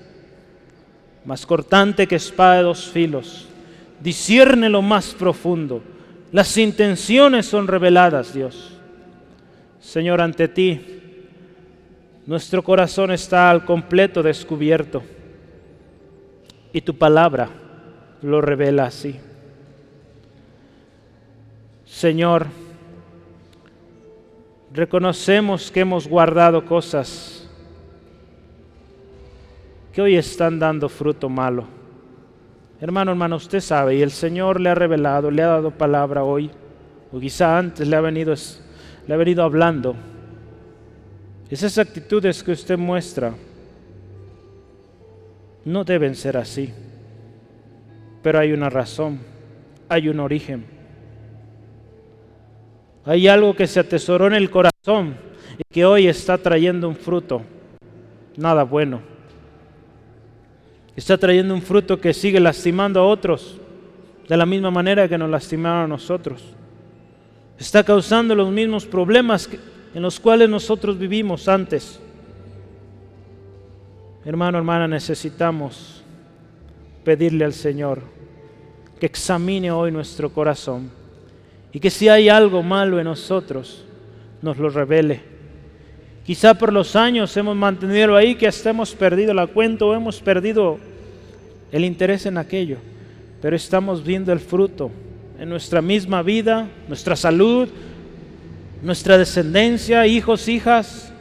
[1.23, 3.47] más cortante que espada de dos filos.
[4.01, 5.81] Discierne lo más profundo.
[6.31, 8.77] Las intenciones son reveladas, Dios.
[9.79, 10.81] Señor, ante ti,
[12.25, 15.01] nuestro corazón está al completo descubierto.
[16.73, 17.49] Y tu palabra
[18.21, 19.15] lo revela así.
[21.85, 22.47] Señor,
[24.73, 27.47] reconocemos que hemos guardado cosas
[29.93, 31.65] que hoy están dando fruto malo.
[32.79, 36.51] Hermano, hermano, usted sabe, y el Señor le ha revelado, le ha dado palabra hoy,
[37.11, 38.35] o quizá antes le ha venido,
[39.07, 39.95] le ha venido hablando.
[41.49, 43.33] Esas actitudes que usted muestra
[45.65, 46.71] no deben ser así,
[48.21, 49.19] pero hay una razón,
[49.89, 50.76] hay un origen.
[53.07, 55.15] Hay algo que se atesoró en el corazón
[55.57, 57.41] y que hoy está trayendo un fruto,
[58.35, 58.99] nada bueno.
[60.93, 63.61] Está trayendo un fruto que sigue lastimando a otros
[64.27, 66.43] de la misma manera que nos lastimaron a nosotros.
[67.57, 69.49] Está causando los mismos problemas
[69.93, 72.01] en los cuales nosotros vivimos antes.
[74.25, 76.03] Hermano, hermana, necesitamos
[77.05, 78.01] pedirle al Señor
[78.99, 81.06] que examine hoy nuestro corazón
[81.77, 83.85] y que si hay algo malo en nosotros,
[84.41, 85.21] nos lo revele.
[86.25, 90.19] Quizá por los años hemos mantenido ahí que hasta hemos perdido la cuenta o hemos
[90.19, 90.79] perdido
[91.71, 92.77] el interés en aquello,
[93.43, 94.89] pero estamos viendo el fruto
[95.39, 97.69] en nuestra misma vida, nuestra salud,
[98.81, 101.13] nuestra descendencia, hijos, hijas.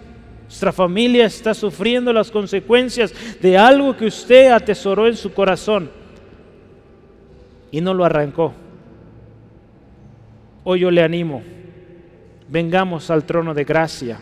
[0.45, 5.91] Nuestra familia está sufriendo las consecuencias de algo que usted atesoró en su corazón
[7.71, 8.55] y no lo arrancó.
[10.69, 11.45] Hoy yo le animo,
[12.49, 14.19] vengamos al trono de gracia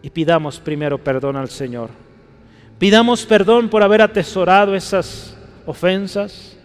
[0.00, 1.90] y pidamos primero perdón al Señor.
[2.78, 5.36] Pidamos perdón por haber atesorado esas
[5.66, 6.56] ofensas,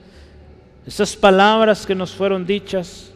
[0.85, 3.11] esas palabras que nos fueron dichas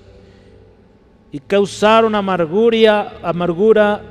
[1.32, 4.02] y causaron amargura, amargura,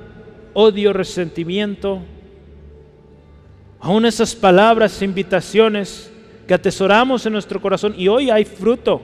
[0.54, 1.98] odio, resentimiento.
[3.80, 6.12] Aún esas palabras, invitaciones
[6.46, 9.02] que atesoramos en nuestro corazón y hoy hay fruto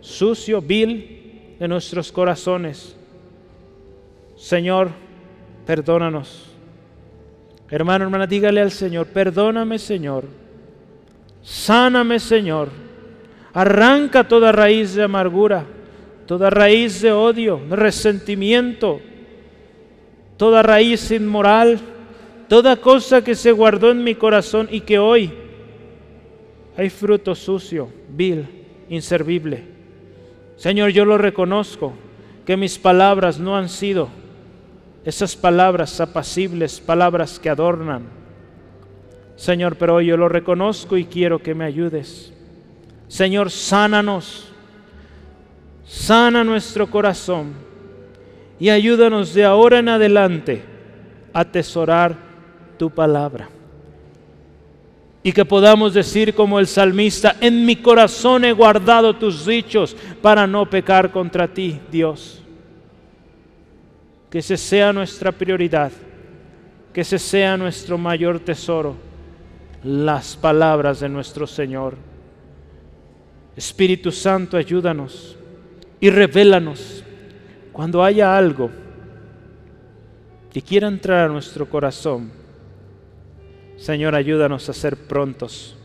[0.00, 1.15] sucio, vil,
[1.58, 2.96] de nuestros corazones.
[4.36, 4.90] Señor,
[5.66, 6.52] perdónanos.
[7.70, 10.24] Hermano, hermana, dígale al Señor, perdóname Señor,
[11.42, 12.68] sáname Señor,
[13.52, 15.64] arranca toda raíz de amargura,
[16.26, 19.00] toda raíz de odio, de resentimiento,
[20.36, 21.80] toda raíz inmoral,
[22.48, 25.32] toda cosa que se guardó en mi corazón y que hoy
[26.76, 28.46] hay fruto sucio, vil,
[28.88, 29.75] inservible.
[30.56, 31.92] Señor, yo lo reconozco,
[32.44, 34.08] que mis palabras no han sido
[35.04, 38.04] esas palabras apacibles, palabras que adornan.
[39.36, 42.32] Señor, pero hoy yo lo reconozco y quiero que me ayudes.
[43.08, 44.48] Señor, sánanos,
[45.84, 47.52] sana nuestro corazón
[48.58, 50.62] y ayúdanos de ahora en adelante
[51.32, 52.16] a atesorar
[52.78, 53.48] tu palabra
[55.26, 60.46] y que podamos decir como el salmista, en mi corazón he guardado tus dichos para
[60.46, 62.40] no pecar contra ti, Dios.
[64.30, 65.90] Que ese sea nuestra prioridad,
[66.92, 68.94] que ese sea nuestro mayor tesoro,
[69.82, 71.96] las palabras de nuestro Señor.
[73.56, 75.36] Espíritu Santo, ayúdanos
[75.98, 77.02] y revélanos
[77.72, 78.70] cuando haya algo
[80.52, 82.45] que quiera entrar a nuestro corazón
[83.76, 85.76] Señor, ayúdanos a ser prontos.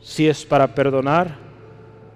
[0.00, 1.36] Si es para perdonar,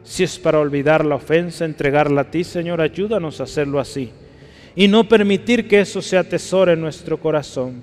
[0.02, 4.12] si es para olvidar la ofensa, entregarla a ti, Señor, ayúdanos a hacerlo así.
[4.76, 7.82] Y no permitir que eso se atesore en nuestro corazón.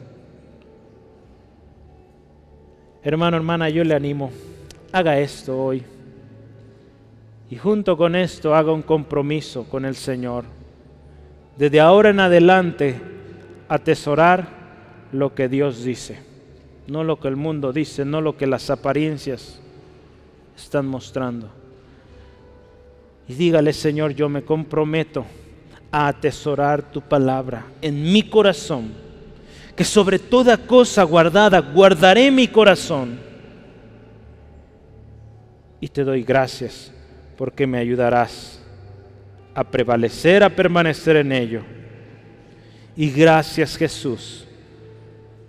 [3.04, 4.32] Hermano, hermana, yo le animo,
[4.92, 5.84] haga esto hoy.
[7.50, 10.46] Y junto con esto haga un compromiso con el Señor.
[11.58, 12.96] Desde ahora en adelante,
[13.68, 14.48] atesorar
[15.12, 16.31] lo que Dios dice
[16.92, 19.62] no lo que el mundo dice, no lo que las apariencias
[20.58, 21.50] están mostrando.
[23.30, 25.26] Y dígale, Señor, yo me comprometo
[25.90, 28.92] a atesorar tu palabra en mi corazón,
[29.74, 33.18] que sobre toda cosa guardada guardaré mi corazón.
[35.80, 36.92] Y te doy gracias
[37.38, 38.62] porque me ayudarás
[39.56, 41.62] a prevalecer, a permanecer en ello.
[42.98, 44.46] Y gracias Jesús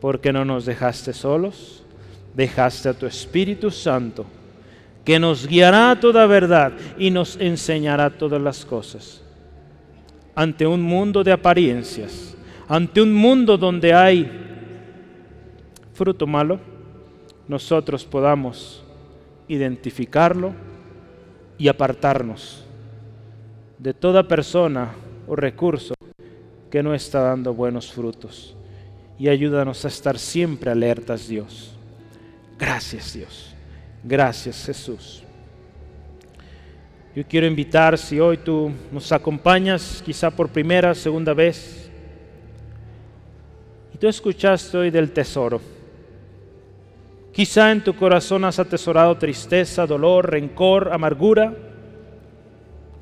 [0.02, 1.84] porque no nos dejaste solos,
[2.34, 4.26] dejaste a tu Espíritu Santo,
[5.04, 9.22] que nos guiará a toda verdad y nos enseñará todas las cosas.
[10.34, 12.36] Ante un mundo de apariencias,
[12.66, 14.28] ante un mundo donde hay
[15.94, 16.58] fruto malo,
[17.46, 18.82] nosotros podamos
[19.46, 20.52] identificarlo
[21.58, 22.64] y apartarnos
[23.78, 24.90] de toda persona
[25.28, 25.94] o recurso
[26.72, 28.56] que no está dando buenos frutos.
[29.18, 31.74] Y ayúdanos a estar siempre alertas, Dios.
[32.58, 33.54] Gracias, Dios.
[34.04, 35.22] Gracias, Jesús.
[37.14, 41.90] Yo quiero invitar, si hoy tú nos acompañas, quizá por primera, segunda vez,
[43.94, 45.60] y tú escuchaste hoy del tesoro.
[47.32, 51.54] Quizá en tu corazón has atesorado tristeza, dolor, rencor, amargura.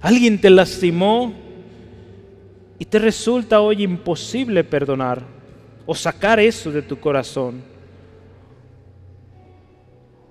[0.01, 1.33] Alguien te lastimó
[2.79, 5.40] y te resulta hoy imposible perdonar
[5.91, 7.65] o sacar eso de tu corazón.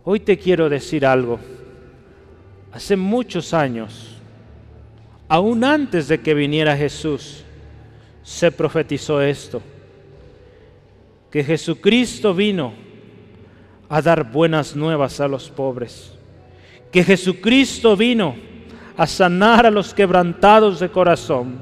[0.05, 1.37] Hoy te quiero decir algo
[2.71, 4.21] hace muchos años,
[5.27, 7.43] aún antes de que viniera Jesús,
[8.23, 9.61] se profetizó esto,
[11.29, 12.71] que Jesucristo vino
[13.89, 16.13] a dar buenas nuevas a los pobres,
[16.89, 18.33] que Jesucristo vino
[18.95, 21.59] a sanar a los quebrantados de corazón,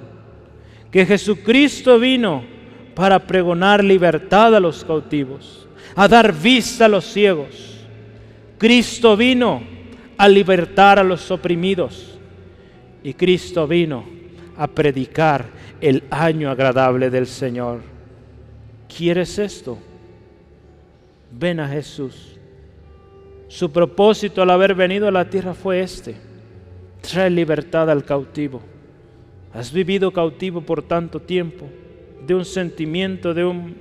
[0.92, 2.57] que Jesucristo vino
[2.98, 7.86] para pregonar libertad a los cautivos, a dar vista a los ciegos.
[8.58, 9.62] Cristo vino
[10.18, 12.18] a libertar a los oprimidos.
[13.04, 14.04] Y Cristo vino
[14.58, 15.46] a predicar
[15.80, 17.82] el año agradable del Señor.
[18.90, 19.78] ¿Quieres esto?
[21.32, 22.36] Ven a Jesús.
[23.48, 26.16] Su propósito al haber venido a la tierra fue este.
[27.02, 28.60] Trae libertad al cautivo.
[29.54, 31.70] Has vivido cautivo por tanto tiempo
[32.28, 33.74] de un sentimiento, de un,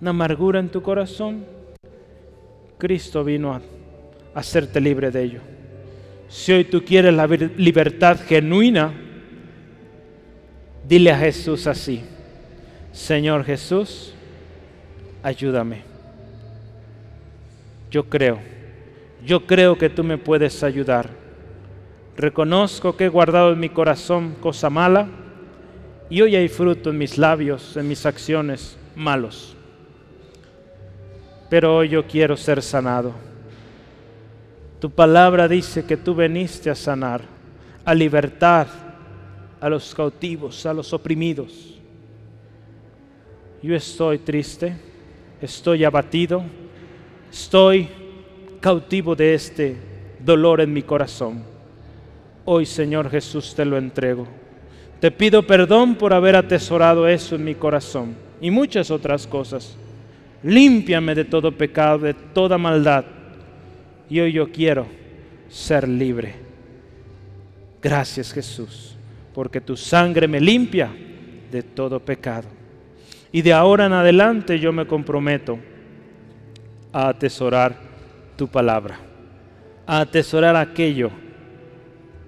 [0.00, 1.44] una amargura en tu corazón.
[2.76, 3.62] Cristo vino a
[4.34, 5.40] hacerte libre de ello.
[6.28, 8.92] Si hoy tú quieres la libertad genuina,
[10.88, 12.02] dile a Jesús así,
[12.92, 14.12] Señor Jesús,
[15.22, 15.82] ayúdame.
[17.92, 18.38] Yo creo,
[19.24, 21.10] yo creo que tú me puedes ayudar.
[22.16, 25.08] Reconozco que he guardado en mi corazón cosa mala
[26.10, 29.56] y hoy hay fruto en mis labios, en mis acciones malos.
[31.48, 33.30] Pero hoy yo quiero ser sanado
[34.80, 37.20] tu palabra dice que tú veniste a sanar,
[37.84, 38.66] a libertar
[39.60, 41.78] a los cautivos, a los oprimidos.
[43.62, 44.74] Yo estoy triste,
[45.42, 46.42] estoy abatido,
[47.30, 47.90] estoy
[48.58, 49.76] cautivo de este
[50.18, 51.44] dolor en mi corazón.
[52.46, 54.26] Hoy, Señor Jesús, te lo entrego.
[55.00, 59.76] Te pido perdón por haber atesorado eso en mi corazón y muchas otras cosas.
[60.42, 63.04] Límpiame de todo pecado, de toda maldad
[64.10, 64.86] y hoy yo quiero
[65.48, 66.34] ser libre.
[67.80, 68.94] Gracias Jesús,
[69.32, 70.90] porque tu sangre me limpia
[71.50, 72.48] de todo pecado.
[73.32, 75.58] Y de ahora en adelante yo me comprometo
[76.92, 77.74] a atesorar
[78.36, 78.98] tu palabra,
[79.86, 81.10] a atesorar aquello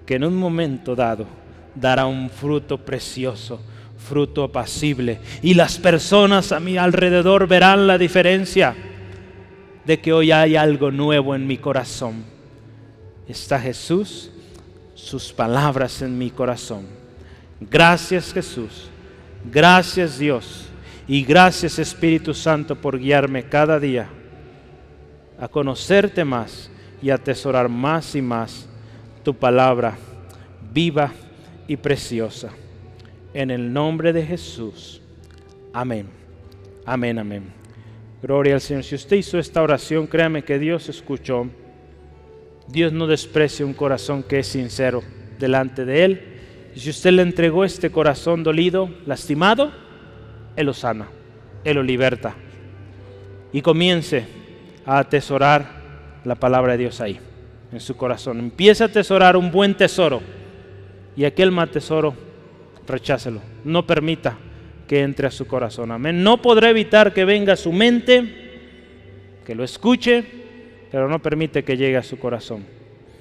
[0.07, 1.42] que en un momento dado
[1.75, 3.59] dará un fruto precioso,
[3.97, 8.75] fruto apacible, y las personas a mi alrededor verán la diferencia
[9.85, 12.23] de que hoy hay algo nuevo en mi corazón.
[13.27, 14.31] Está Jesús,
[14.95, 16.85] sus palabras en mi corazón.
[17.59, 18.89] Gracias Jesús,
[19.51, 20.65] gracias Dios
[21.07, 24.07] y gracias Espíritu Santo por guiarme cada día
[25.39, 26.69] a conocerte más
[27.01, 28.67] y atesorar más y más
[29.23, 29.97] tu palabra
[30.73, 31.11] viva
[31.67, 32.51] y preciosa.
[33.33, 35.01] En el nombre de Jesús.
[35.73, 36.07] Amén.
[36.85, 37.43] Amén, amén.
[38.21, 38.83] Gloria al Señor.
[38.83, 41.47] Si usted hizo esta oración, créame que Dios escuchó.
[42.67, 45.03] Dios no desprecia un corazón que es sincero
[45.39, 46.21] delante de Él.
[46.75, 49.71] Y si usted le entregó este corazón dolido, lastimado,
[50.55, 51.07] Él lo sana,
[51.63, 52.35] Él lo liberta.
[53.51, 54.25] Y comience
[54.85, 55.83] a atesorar
[56.23, 57.19] la palabra de Dios ahí,
[57.71, 58.39] en su corazón.
[58.39, 60.21] Empiece a atesorar un buen tesoro.
[61.15, 62.13] Y aquel mal tesoro,
[62.87, 63.41] rechácelo.
[63.63, 64.37] No permita
[64.87, 65.91] que entre a su corazón.
[65.91, 66.23] Amén.
[66.23, 70.23] No podrá evitar que venga a su mente, que lo escuche,
[70.91, 72.65] pero no permite que llegue a su corazón.